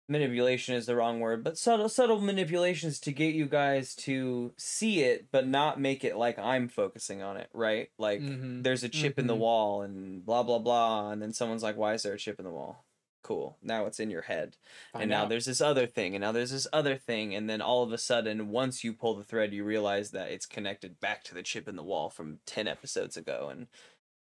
[0.10, 5.02] manipulation is the wrong word but subtle subtle manipulations to get you guys to see
[5.02, 7.90] it but not make it like i'm focusing on it right?
[7.98, 9.40] Like Mhm, there's a chip in the mhm.
[9.40, 12.46] wall and blah blah blah and then someone's like why is there a chip in
[12.46, 12.86] the wall?
[13.22, 13.58] Cool.
[13.62, 14.56] Now it's in your head.
[14.94, 17.62] Find and now there's this other thing and now there's this other thing and then
[17.62, 21.24] all of a sudden once you pull the thread you realize that it's connected back
[21.26, 23.68] to the chip in the wall from 10 episodes ago and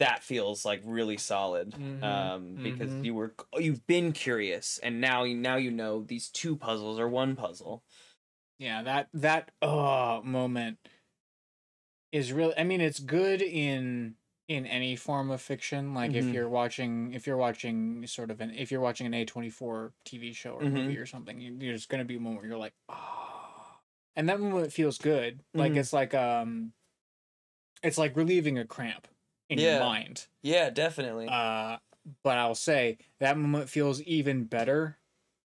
[0.01, 3.03] that feels like really solid Mhm, um because mhm.
[3.03, 7.09] you were you've been curious and now you now you know these two puzzles are
[7.09, 7.85] one puzzle
[8.59, 10.79] yeah that that uh moment
[12.13, 14.17] is really i mean it's good in
[14.49, 16.33] in any form of fiction like if Mhm.
[16.33, 20.53] you're watching if you're watching sort of an if you're watching an a24 tv show
[20.55, 20.99] or movie Mhm.
[20.99, 23.77] or something you, there's gonna be a moment where you're like oh
[24.17, 25.77] and that moment feels good like Mhm.
[25.77, 26.73] it's like um
[27.83, 29.07] it's like relieving a cramp
[29.51, 29.61] in Yeah.
[29.61, 31.79] your mind yeah definitely uh,
[32.23, 34.99] but I'll say that moment feels even better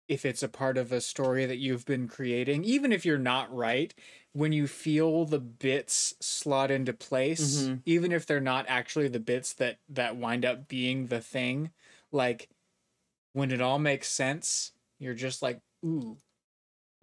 [0.08, 3.54] if it's a part of a story that you've been creating, even if you're not
[3.54, 3.94] right.
[4.32, 7.82] When you feel the bits slot into place, Mhm.
[7.86, 11.72] even if they're not actually the bits that that wind up being the thing,
[12.12, 12.50] like
[13.34, 16.18] when it all makes sense, you're just like, ooh,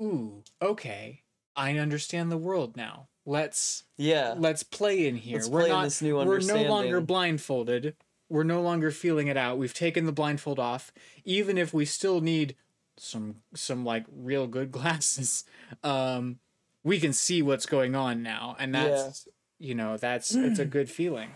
[0.01, 1.23] ooh, okay,
[1.55, 3.09] I understand the world now.
[3.27, 5.35] Let's yeah let's play in here.
[5.35, 7.93] Let's we're not this new we're no longer blindfolded.
[8.29, 9.57] We're no longer feeling it out.
[9.57, 10.93] We've taken the blindfold off.
[11.25, 12.55] Even if we still need
[12.95, 15.43] some some like real good glasses,
[15.83, 16.39] um,
[16.85, 19.27] we can see what's going on now, and that's
[19.59, 21.31] you know that's it's a good feeling.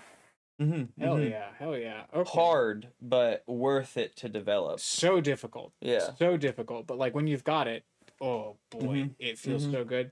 [0.62, 1.02] Mm-hmm.
[1.04, 2.04] Hell yeah, hell yeah.
[2.16, 2.32] Okay.
[2.32, 4.80] Hard, but worth it to develop.
[4.80, 5.74] So difficult.
[5.82, 6.12] Yeah.
[6.18, 6.88] So difficult.
[6.88, 7.84] But like when you've got it,
[8.22, 9.16] oh boy, Mhm.
[9.20, 9.72] it feels Mhm.
[9.74, 10.12] so good.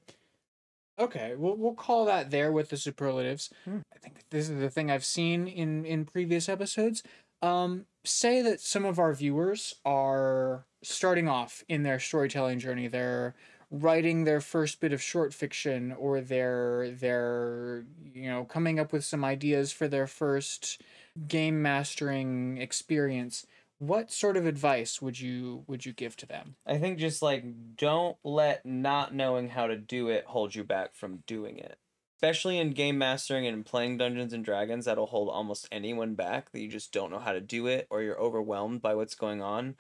[0.99, 3.49] Okay, we'll we'll call that there with the superlatives.
[3.63, 3.79] Hmm.
[3.95, 7.03] I think this is the thing I've seen in in previous episodes.
[7.41, 12.87] Um, say that some of our viewers are starting off in their storytelling journey.
[12.87, 13.33] They're
[13.71, 19.05] writing their first bit of short fiction, or they're they're you know coming up with
[19.05, 20.81] some ideas for their first
[21.27, 23.45] game mastering experience.
[23.79, 26.55] What sort of advice would you would you give to them?
[26.65, 27.45] I think just like
[27.77, 31.79] don't let not knowing how to do it hold you back from doing it.
[32.17, 36.59] Especially in game mastering and playing Dungeons and Dragons, that'll hold almost anyone back that
[36.59, 39.75] you just don't know how to do it or you're overwhelmed by what's going on.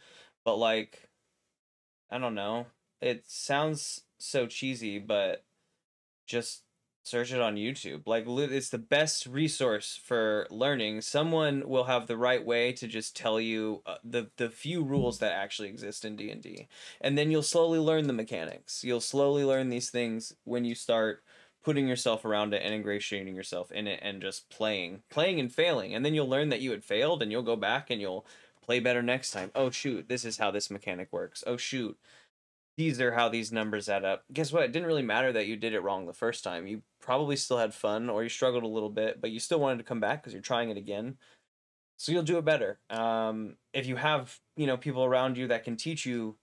[0.45, 1.09] But like
[2.09, 2.67] I don't know.
[3.01, 5.43] It sounds so cheesy, but
[6.25, 6.63] just
[7.09, 8.03] search it on YouTube.
[8.05, 11.01] Like it's the best resource for learning.
[11.01, 15.19] Someone will have the right way to just tell you uh, the the few rules
[15.19, 16.67] that actually exist in D&D.
[17.01, 18.83] And then you'll slowly learn the mechanics.
[18.83, 21.23] You'll slowly learn these things when you start
[21.63, 25.93] putting yourself around it and ingratiating yourself in it and just playing, playing and failing.
[25.93, 28.25] And then you'll learn that you had failed and you'll go back and you'll
[28.61, 29.51] play better next time.
[29.55, 31.43] Oh shoot, this is how this mechanic works.
[31.47, 31.97] Oh shoot,
[32.79, 34.23] these are how these numbers add up.
[34.31, 34.63] Guess what?
[34.63, 36.65] It didn't really matter that you did it wrong the first time.
[36.65, 39.79] You probably still had fun or you struggled a little bit, but you still wanted
[39.79, 41.17] to come back because you're trying it again.
[41.97, 42.79] So you'll do it better.
[42.89, 46.37] Um, if you have, you know, people around you that can teach you,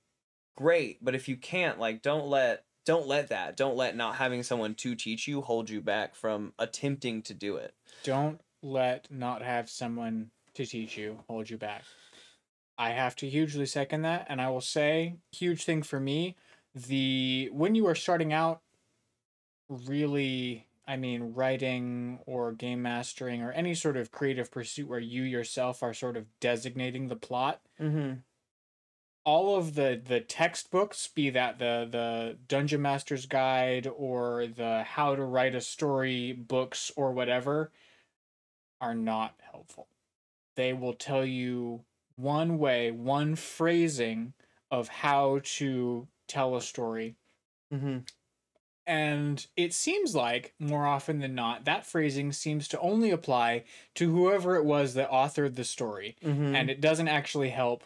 [0.58, 1.02] great.
[1.02, 4.74] But if you can't, like, don't let don't let that don't let not having someone
[4.76, 7.72] to teach you hold you back from attempting to do it.
[8.04, 11.82] Don't let not have someone to teach you hold you back.
[12.78, 16.36] I have to hugely second that, and I will say, huge thing for me,
[16.74, 18.62] the when you are starting out,
[19.68, 25.22] really, I mean, writing or game mastering or any sort of creative pursuit where you
[25.22, 28.20] yourself are sort of designating the plot, Mm-hmm.
[29.24, 35.14] all of the the textbooks be that the the dungeon master's guide or the how
[35.14, 37.70] to write a story books or whatever
[38.80, 39.88] are not helpful
[40.56, 41.84] they will tell you
[42.16, 44.32] one way one phrasing
[44.70, 47.14] of how to tell a story
[47.74, 47.98] Mm-hmm.
[48.86, 53.64] and it seems like more often than not that phrasing seems to only apply
[53.96, 56.54] to whoever it was that authored the story Mm-hmm.
[56.54, 57.82] and it doesn't actually help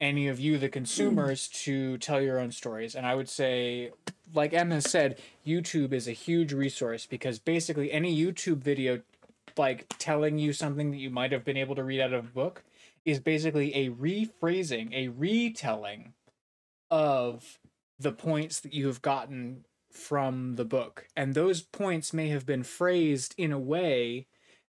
[0.00, 3.90] any of you the consumers to tell your own stories and i would say
[4.34, 9.00] like emma said youtube is a huge resource because basically any youtube video
[9.56, 12.28] like telling you something that you might have been able to read out of a
[12.28, 12.62] book
[13.08, 16.14] is basically a rephrasing a retelling
[16.90, 17.58] of
[17.98, 22.62] the points that you have gotten from the book and those points may have been
[22.62, 24.26] phrased in a way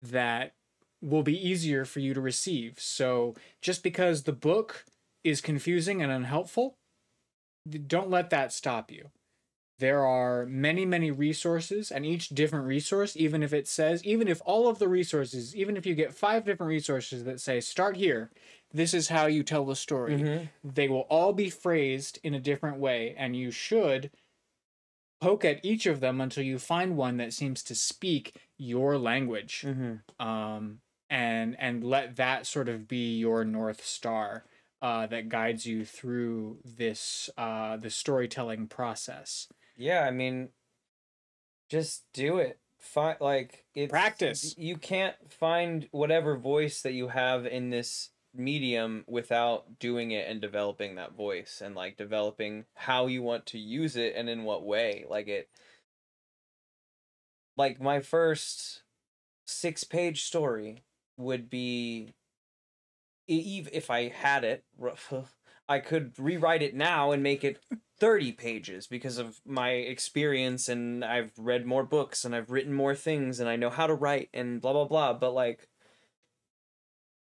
[0.03, 0.55] that
[1.03, 2.78] will be easier for you to receive.
[2.78, 4.85] So just because the book
[5.24, 6.76] is confusing and unhelpful,
[7.87, 9.11] don't let that stop you.
[9.83, 14.41] There are many, many resources, and each different resource, even if it says, even if
[14.45, 18.30] all of the resources, even if you get five different resources that say, start here,
[18.72, 20.45] this is how you tell the story, Mm-hmm.
[20.62, 24.11] they will all be phrased in a different way, and you should
[25.20, 29.64] poke at each of them until you find one that seems to speak your language
[29.66, 30.26] Mm-hmm.
[30.26, 30.78] um,
[31.11, 34.45] and and let that sort of be your north star
[34.80, 39.49] uh, that guides you through this uh, the storytelling process.
[39.83, 40.51] Yeah, I mean,
[41.68, 42.61] just do it.
[42.78, 44.55] Find like it's Practice.
[44.57, 50.41] You can't find whatever voice that you have in this medium without doing it and
[50.41, 54.64] developing that voice and like developing how you want to use it and in what
[54.64, 55.05] way.
[55.09, 55.49] Like it.
[57.57, 58.83] Like my first
[59.45, 60.85] six page story
[61.16, 62.14] would be
[63.26, 64.64] if I had it,
[65.68, 67.62] I could rewrite it now and make it
[67.98, 72.94] 30 pages because of my experience and I've read more books and I've written more
[72.94, 75.12] things and I know how to write and blah blah blah.
[75.14, 75.68] But like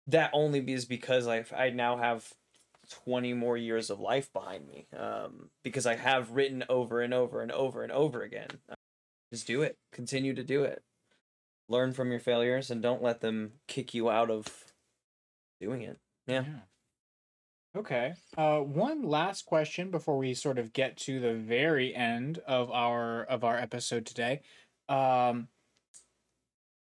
[0.07, 2.33] that only is because I I now have
[2.89, 7.41] 20 more years of life behind me um because I have written over and over
[7.41, 8.49] and over and over again.
[9.31, 9.77] Just do it.
[9.93, 10.83] Continue to do it.
[11.69, 14.73] Learn from your failures and don't let them kick you out of
[15.61, 15.99] doing it.
[16.27, 16.43] Yeah.
[17.75, 18.13] Okay.
[18.37, 23.23] Uh, one last question before we sort of get to the very end of our
[23.23, 24.41] of our episode today.
[24.89, 25.47] Um,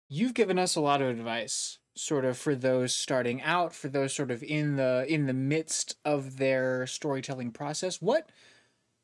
[0.08, 4.16] you've given us a lot of advice, sort of for those starting out, for those
[4.16, 8.02] sort of in the in the midst of their storytelling process.
[8.02, 8.30] What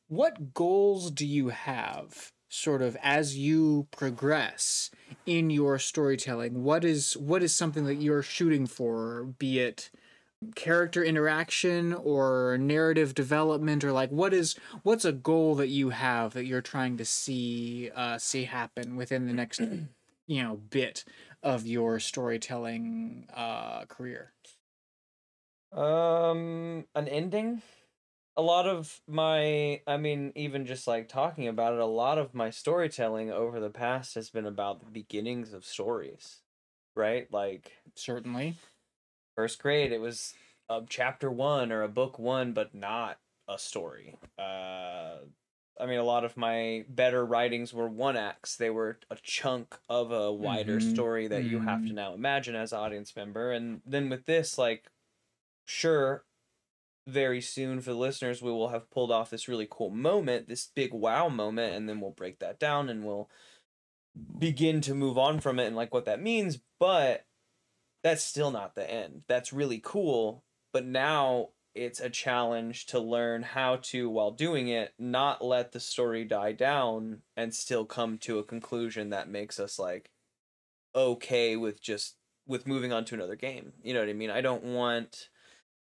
[0.07, 4.91] what goals do you have, sort of as you progress
[5.25, 6.63] in your storytelling?
[6.63, 9.25] What is what is something that you're shooting for?
[9.37, 9.89] Be it
[10.55, 16.33] character interaction or narrative development or like what is what's a goal that you have
[16.33, 19.59] that you're trying to see uh see happen within the next
[20.27, 21.03] you know bit
[21.43, 24.33] of your storytelling uh career
[25.71, 27.61] Um, an ending.
[28.37, 32.33] A lot of my, I mean, even just like talking about it, a lot of
[32.33, 36.41] my storytelling over the past has been about the beginnings of stories,
[36.95, 37.31] right?
[37.31, 38.55] Like certainly
[39.35, 40.33] first grade, it was
[40.69, 44.17] a chapter one or a book one, but not a story.
[44.37, 45.17] Uh,
[45.79, 48.55] I mean, a lot of my better writings were one acts.
[48.55, 51.95] They were a chunk of a wider Mhm, story that you have to mhm.
[51.95, 53.51] now imagine as audience member.
[53.51, 54.89] And then with this, like,
[55.65, 56.25] sure,
[57.07, 60.67] very soon for the listeners, we will have pulled off this really cool moment, this
[60.75, 63.29] big wow moment, and then we'll break that down and we'll
[64.37, 66.59] begin to move on from it and like what that means.
[66.79, 67.25] But
[68.05, 69.23] that's still not the end.
[69.27, 70.43] That's really cool.
[70.71, 75.79] But now it's a challenge to learn how to, while doing it, not let the
[75.79, 80.11] story die down and still come to a conclusion that makes us like
[80.93, 83.73] okay with just with moving on to another game.
[83.81, 84.29] You know what I mean?
[84.29, 85.29] I don't want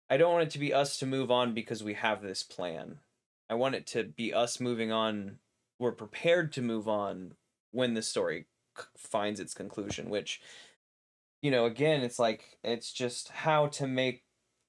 [0.09, 2.99] I don't want it to be us to move on because we have this plan.
[3.49, 5.39] I want it to be us moving on.
[5.77, 7.33] We're prepared to move on
[7.71, 8.45] when the story
[8.97, 10.39] finds its conclusion, which
[11.43, 14.23] you know, again, it's like it's just how to make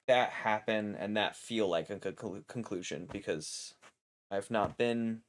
[0.09, 3.75] that happen and that feel like a conclu- conclusion because
[4.31, 5.21] I've not been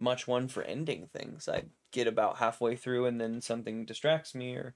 [0.00, 1.48] much one for ending things.
[1.48, 1.62] I
[1.92, 4.74] get about halfway through and then something distracts me or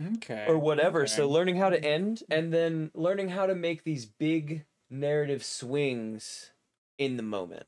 [0.00, 1.08] okay or whatever.
[1.08, 6.52] So learning how to end and then learning how to make these big narrative swings
[6.98, 7.66] in the moment.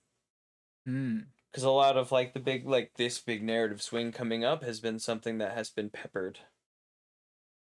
[0.86, 1.18] Hmm.
[1.50, 4.78] Because a lot of like the big like this big narrative swing coming up has
[4.78, 6.38] been something that has been peppered.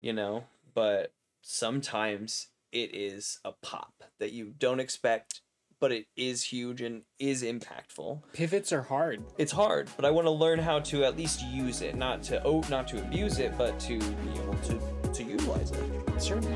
[0.04, 0.44] You know,
[0.74, 5.40] but sometimes it is a pop that you don't expect,
[5.80, 8.20] but it is huge and is impactful.
[8.34, 11.80] pivots are hard It's hard, but I want to learn how to at least use
[11.80, 15.70] it, not to oh, not to abuse it, but to be able to to utilize
[15.70, 16.20] it.
[16.20, 16.54] certainly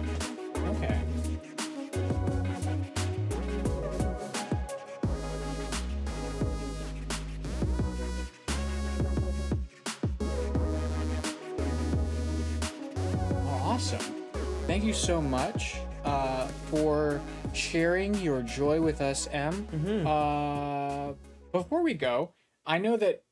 [0.66, 1.00] okay
[15.08, 17.18] so much uh, for
[17.54, 19.66] sharing your joy with us, M.
[19.72, 20.06] Mm-hmm.
[20.06, 21.14] Uh,
[21.50, 22.34] before we go,
[22.66, 23.22] I know that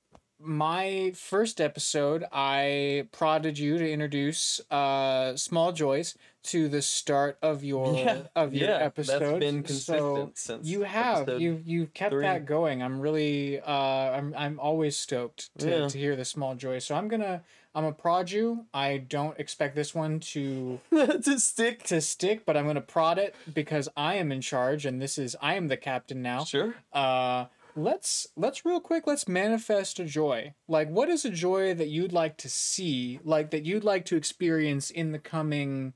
[0.41, 7.63] my first episode, I prodded you to introduce uh, Small Joys to the start of
[7.63, 9.21] your of your episode.
[9.21, 12.23] That's been So consistent since you have you you kept three.
[12.23, 12.83] that going.
[12.83, 15.89] I'm really uh I'm I'm always stoked to, Yeah.
[15.89, 16.87] to hear the small Joys.
[16.87, 17.43] So I'm gonna
[17.77, 18.65] I'm gonna prod you.
[18.73, 21.83] I don't expect this one to to stick.
[21.85, 25.37] to stick, but I'm gonna prod it because I am in charge and this is
[25.43, 26.45] I am the captain now.
[26.45, 26.75] Sure.
[26.91, 27.45] Uh
[27.77, 30.55] let's let's real quick let's manifest a joy.
[30.67, 34.17] Like what is a joy that you'd like to see, like that you'd like to
[34.17, 35.93] experience in the coming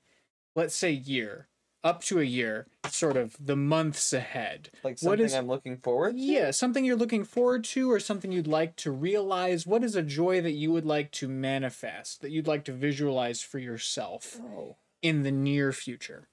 [0.55, 1.49] let's say year,
[1.83, 4.71] up to a year, sort of the months ahead.
[4.85, 6.13] Like What something is- I'm looking forward.
[6.13, 6.19] to?
[6.21, 9.67] Yeah, something you're looking forward to or something you'd like to realize.
[9.67, 13.41] What is a joy that you would like to manifest, that you'd like to visualize
[13.43, 14.77] for yourself Oh.
[15.03, 16.29] in the near future?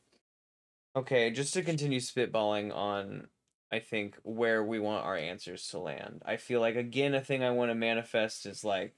[0.95, 3.27] Okay, just to continue spitballing on,
[3.71, 6.23] I think where we want our answers to land.
[6.25, 8.95] I feel like again a thing I want to manifest is like,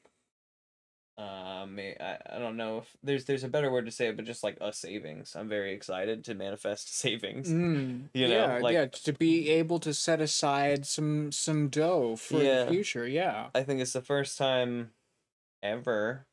[1.20, 4.26] um, I I don't know if there's there's a better word to say it, but
[4.26, 5.36] just like a savings.
[5.36, 7.50] I'm very excited to manifest savings.
[7.50, 12.16] Mm, You know, yeah, like- yeah, to be able to set aside some some dough
[12.16, 12.64] for Yeah.
[12.64, 13.06] the future.
[13.08, 13.48] Yeah.
[13.54, 14.92] I think it's the first time
[15.62, 16.26] ever.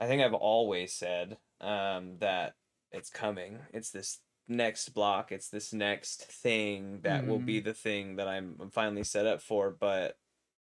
[0.00, 2.54] I think I've always said um, that
[2.92, 3.58] it's coming.
[3.72, 5.32] It's this next block.
[5.32, 9.70] It's this next thing that will be the thing that I'm finally set up for.
[9.70, 10.16] But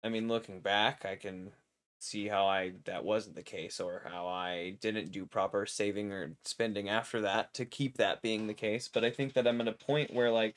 [0.04, 1.52] I mean, looking back, I can
[2.02, 6.34] see how I that wasn't the case, or how I didn't do proper saving or
[6.46, 8.88] spending after that to keep that being the case.
[8.88, 10.56] But I think that I'm at a point where like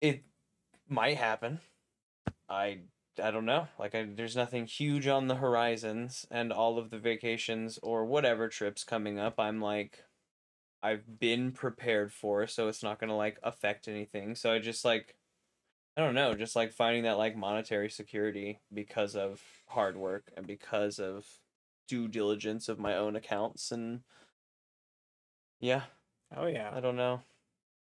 [0.00, 0.24] it
[0.88, 1.60] might happen.
[2.48, 2.80] I
[3.22, 3.68] I don't know.
[3.78, 8.48] Like I, there's nothing huge on the horizons and all of the vacations or whatever
[8.48, 9.38] trips coming up.
[9.38, 10.04] I'm like
[10.82, 14.34] I've been prepared for, so it's not going to like affect anything.
[14.34, 15.16] So I just like
[15.98, 20.46] I don't know, just like finding that like monetary security because of hard work and
[20.46, 21.26] because of
[21.88, 24.02] due diligence of my own accounts and
[25.58, 25.82] yeah,
[26.36, 26.70] Oh yeah.
[26.72, 27.22] I don't know.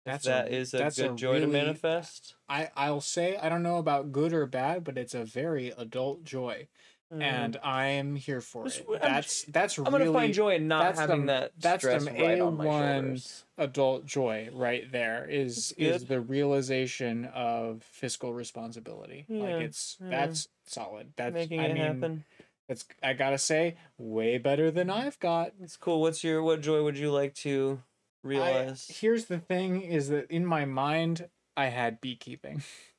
[0.05, 2.37] That's a- that is a that's good a joy to manifest.
[2.49, 6.23] I I'll say I don't know about good or bad, but it's a very adult
[6.23, 6.69] joy.
[7.13, 7.23] Mm.
[7.23, 8.85] and I'm here for it.
[8.91, 11.83] I'm- That's that's I'm really gonna find joy in not that's having some- that that's
[11.85, 13.45] stress right on my A1 shoulders.
[13.59, 19.25] adult joy right there is is the realization of fiscal responsibility.
[19.29, 20.11] Yeah, Like it's yeah.
[20.11, 21.13] that's solid.
[21.17, 22.25] That's Making I it mean, happen.
[22.69, 25.53] It's I gotta say way better than I've got.
[25.63, 26.01] It's cool.
[26.01, 27.83] What's your what joy would you like to
[28.25, 28.89] I, realize?
[29.01, 32.65] here's the thing: is that in my mind I had beekeeping,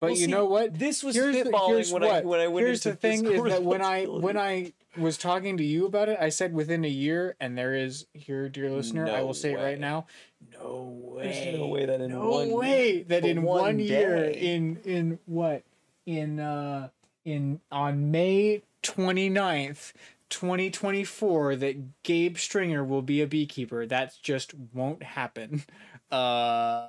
[0.00, 0.78] but Well, you see, know what?
[0.78, 2.24] this was here's the- spitballing here's when I what.
[2.24, 4.36] when I went Here's into the thing: is that when I when.
[4.36, 8.06] I was talking to you about it, I said within a year, and there is
[8.12, 10.06] here, dear listener, I will say it right now,
[10.52, 14.24] no way, There's no way that in no one way that in one one, year,
[14.24, 15.62] in in what,
[16.06, 16.88] in uh,
[17.24, 19.92] in on May 29th,
[20.30, 23.86] 2024, that Gabe Stringer will be a beekeeper.
[23.86, 25.62] That just won't happen.
[26.10, 26.88] Uh.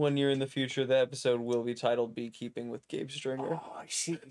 [0.00, 3.76] One year in the future, the episode will be titled "Beekeeping with Gabe Stringer." Oh,
[3.78, 4.18] I see.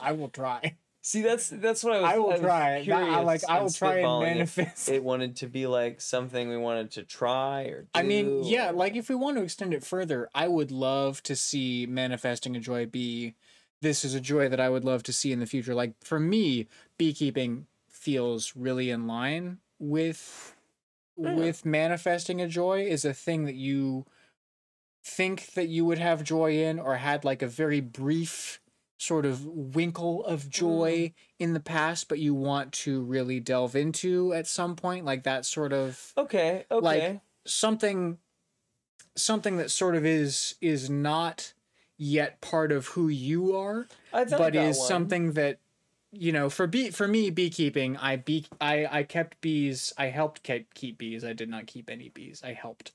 [0.00, 0.76] I will try.
[1.02, 2.10] See, that's that's what I was.
[2.10, 2.70] I will was try.
[2.70, 3.42] That- I curious like.
[3.48, 4.92] I will try and spitballing it.
[4.92, 7.82] It wanted to be like something we wanted to try or.
[7.82, 11.22] Do, I mean, yeah, like if we want to extend it further, I would love
[11.24, 13.34] to see manifesting a joy be.
[13.82, 15.74] This is a joy that I would love to see in the future.
[15.74, 16.66] Like for me,
[16.98, 20.55] beekeeping feels really in line with
[21.16, 24.04] With manifesting a joy is a thing that you
[25.04, 28.60] think that you would have joy in or had like a very brief
[28.98, 30.50] sort of winkle of mm.
[30.50, 35.22] joy in the past but you want to really delve into at some point like
[35.24, 36.64] that sort of Okay.
[36.70, 36.84] Okay.
[36.84, 38.18] like something
[39.14, 41.52] something that sort of is is not
[41.98, 44.88] yet part of who you are I but is one.
[44.88, 45.58] something that
[46.12, 50.42] you know for bee for me beekeeping i bee i i kept bees i helped
[50.42, 52.92] keep, keep bees i did not keep any bees i helped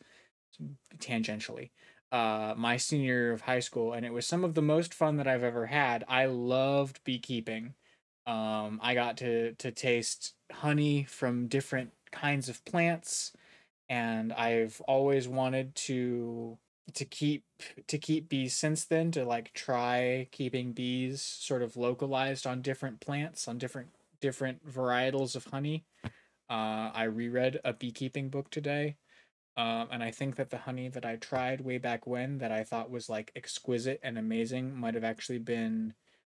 [0.97, 1.71] tangentially
[2.11, 5.17] uh my senior year of high school and it was some of the most fun
[5.17, 6.03] that i've ever had.
[6.07, 7.73] I loved beekeeping.
[8.27, 13.31] Um i got to to taste honey from different kinds of plants
[13.89, 16.57] and i've always wanted to
[16.95, 17.43] to keep
[17.87, 22.99] to keep bees since then to like try keeping bees sort of localized on different
[22.99, 23.89] plants on different
[24.19, 25.85] different varietals of honey
[26.49, 28.95] uh, i reread a beekeeping book today
[29.57, 32.63] um, and i think that the honey that i tried way back when that i
[32.63, 35.93] thought was like exquisite and amazing might have actually been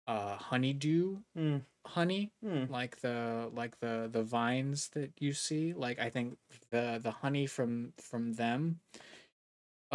[0.07, 1.57] uh, honeydew Hmm.
[1.87, 2.65] honey Hmm.
[2.69, 6.37] like the like the the vines that you see like i think
[6.71, 8.79] the the honey from from them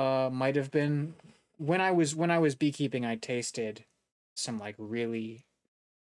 [0.00, 1.14] uh might have been
[1.58, 3.84] when i was when i was beekeeping i tasted
[4.34, 5.44] some like really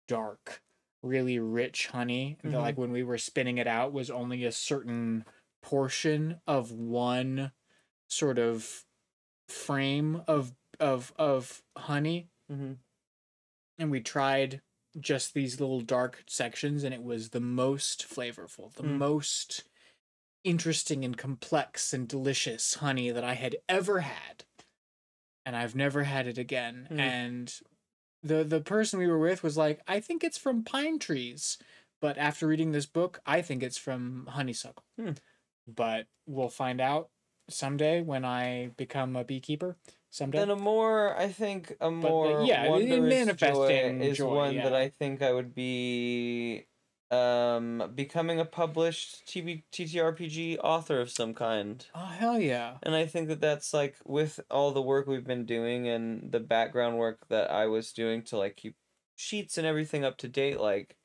[0.09, 0.63] dark
[1.03, 2.61] really rich honey that Mhm.
[2.61, 5.25] like when we were spinning it out was only a certain
[5.63, 7.53] portion of one
[8.09, 8.85] sort of
[9.49, 12.79] frame of of of honey Mhm.
[13.79, 14.61] and we tried
[14.99, 18.99] just these little dark sections and it was the most flavorful the Mm.
[18.99, 19.65] most
[20.45, 24.45] interesting and complex and delicious honey that i had ever had
[25.45, 26.99] and i've never had it again Mm.
[27.01, 27.55] and
[28.23, 31.59] the the person we were with was like i think it's from pine trees
[32.01, 35.13] but after reading this book i think it's from honeysuckle Hmm.
[35.67, 37.11] but we'll find out
[37.49, 39.77] someday when i become a beekeeper
[40.11, 44.35] someday Then a more, I think, a more yeah, in wondrous manifesting joy is joy,
[44.35, 44.75] one that.
[44.75, 46.67] I think I would be
[47.11, 51.85] um becoming a published TB- TTRPG author of some kind.
[51.95, 55.45] oh hell yeah And I think that that's like with all the work we've been
[55.45, 58.77] doing and the background work that I was doing to like keep
[59.17, 60.97] sheets and everything up to date like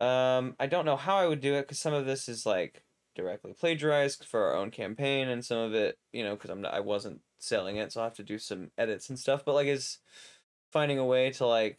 [0.00, 2.82] um I don't know how I would do it cuz some of this is like
[3.14, 6.74] directly plagiarized for our own campaign and some of it, you know, cuz I'm not,
[6.74, 9.66] I wasn't selling it, so I have to do some edits and stuff, but like
[9.68, 9.98] is
[10.70, 11.78] finding a way to like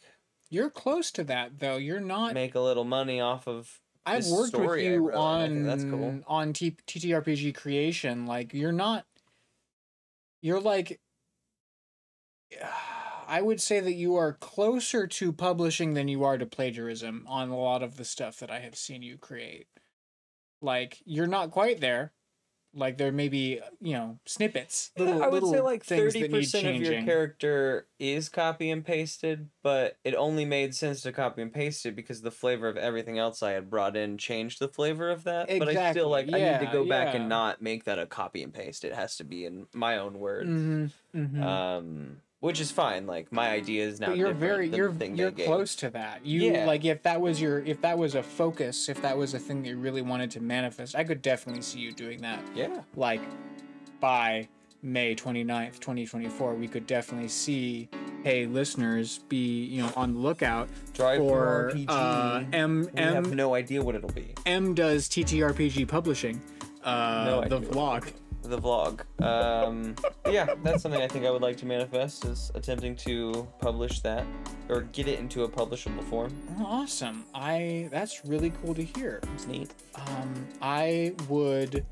[0.50, 1.76] You're close to that though.
[1.76, 2.34] You're not.
[2.34, 5.84] make a little money off of I've worked with you wrote, and I on that's
[5.84, 6.20] cool.
[6.26, 8.26] on T- TTRPG creation.
[8.26, 9.04] Like you're not.
[10.40, 11.00] You're like.
[13.30, 17.50] I would say that you are closer to publishing than you are to plagiarism on
[17.50, 19.66] a lot of the stuff that I have seen you create.
[20.62, 22.12] Like you're not quite there.
[22.78, 24.90] Like there may be you know snippets.
[24.96, 29.98] Little, I would say like thirty percent of your character is copy and pasted, but
[30.04, 33.42] it only made sense to copy and paste it because the flavor of everything else
[33.42, 35.50] I had brought in changed the flavor of that.
[35.50, 35.74] Exactly.
[35.74, 38.42] But I still like I need to go back and not make that a copy
[38.42, 38.84] and paste.
[38.84, 40.48] It has to be in my own words.
[40.48, 41.42] Mhm, mhm.
[41.42, 43.06] Um, which is fine.
[43.06, 44.08] Like my idea is now.
[44.08, 46.66] but you're very you're thing you're close to that you Yeah.
[46.66, 49.62] like if that was your if that was a focus if that was a thing
[49.62, 52.80] that you really wanted to manifest i could definitely see you doing that Yeah.
[52.96, 53.20] like
[54.00, 54.48] by
[54.80, 57.88] May 29th, 2024, we could definitely see,
[58.22, 61.86] hey, listeners, be you know on the lookout Drive for RPG.
[61.88, 64.34] uh, M we have no idea what it'll be.
[64.46, 66.40] M does TTRPG publishing,
[66.84, 68.12] uh, No the vlog.
[68.48, 69.02] The vlog.
[69.22, 69.94] Um,
[70.30, 74.24] yeah, that's something I think I would like to manifest is attempting to publish that
[74.70, 76.32] or get it into a publishable form.
[76.64, 77.26] Awesome!
[77.34, 79.20] I that's really cool to hear.
[79.34, 79.70] It's neat.
[79.94, 81.84] Um, I would.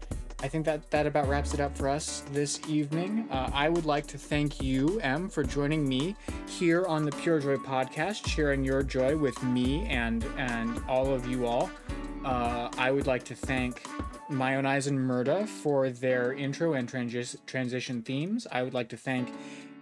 [0.42, 3.28] I think that that about wraps it up for us this evening.
[3.30, 6.16] Uh, I would like to thank you, M, for joining me
[6.48, 11.26] here on the Pure Joy podcast, sharing your joy with me and and all of
[11.26, 11.70] you all.
[12.24, 13.82] Uh, I would like to thank
[14.30, 18.46] MioWnize and Merda for their intro and transi- transition themes.
[18.50, 19.32] I would like to thank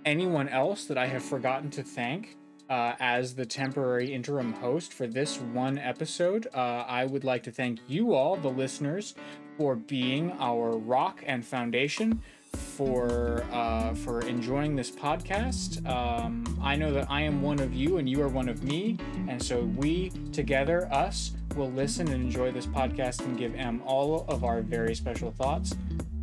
[0.04, 2.36] anyone else that I have forgotten to thank
[2.68, 6.46] uh, as the temporary interim host for this one episode.
[6.54, 9.14] Uh, I would like to thank you all, the listeners,
[9.56, 12.22] for being our rock and foundation.
[12.54, 17.98] For uh, for enjoying this podcast, um, I know that I am one of you
[17.98, 18.96] and you are one of me,
[19.28, 24.24] and so we together, us, will listen and enjoy this podcast and give M all
[24.28, 25.74] of our very special thoughts.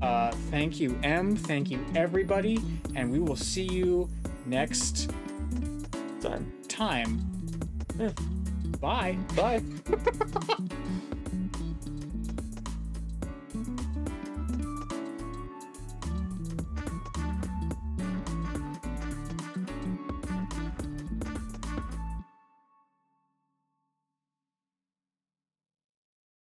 [0.02, 1.36] Uh, thank you, M.
[1.36, 2.60] Thank you, everybody,
[2.96, 4.10] and we will see you
[4.46, 5.12] next
[6.20, 6.52] Done.
[6.68, 7.20] time.
[8.80, 9.18] Bye.
[9.36, 9.62] Bye.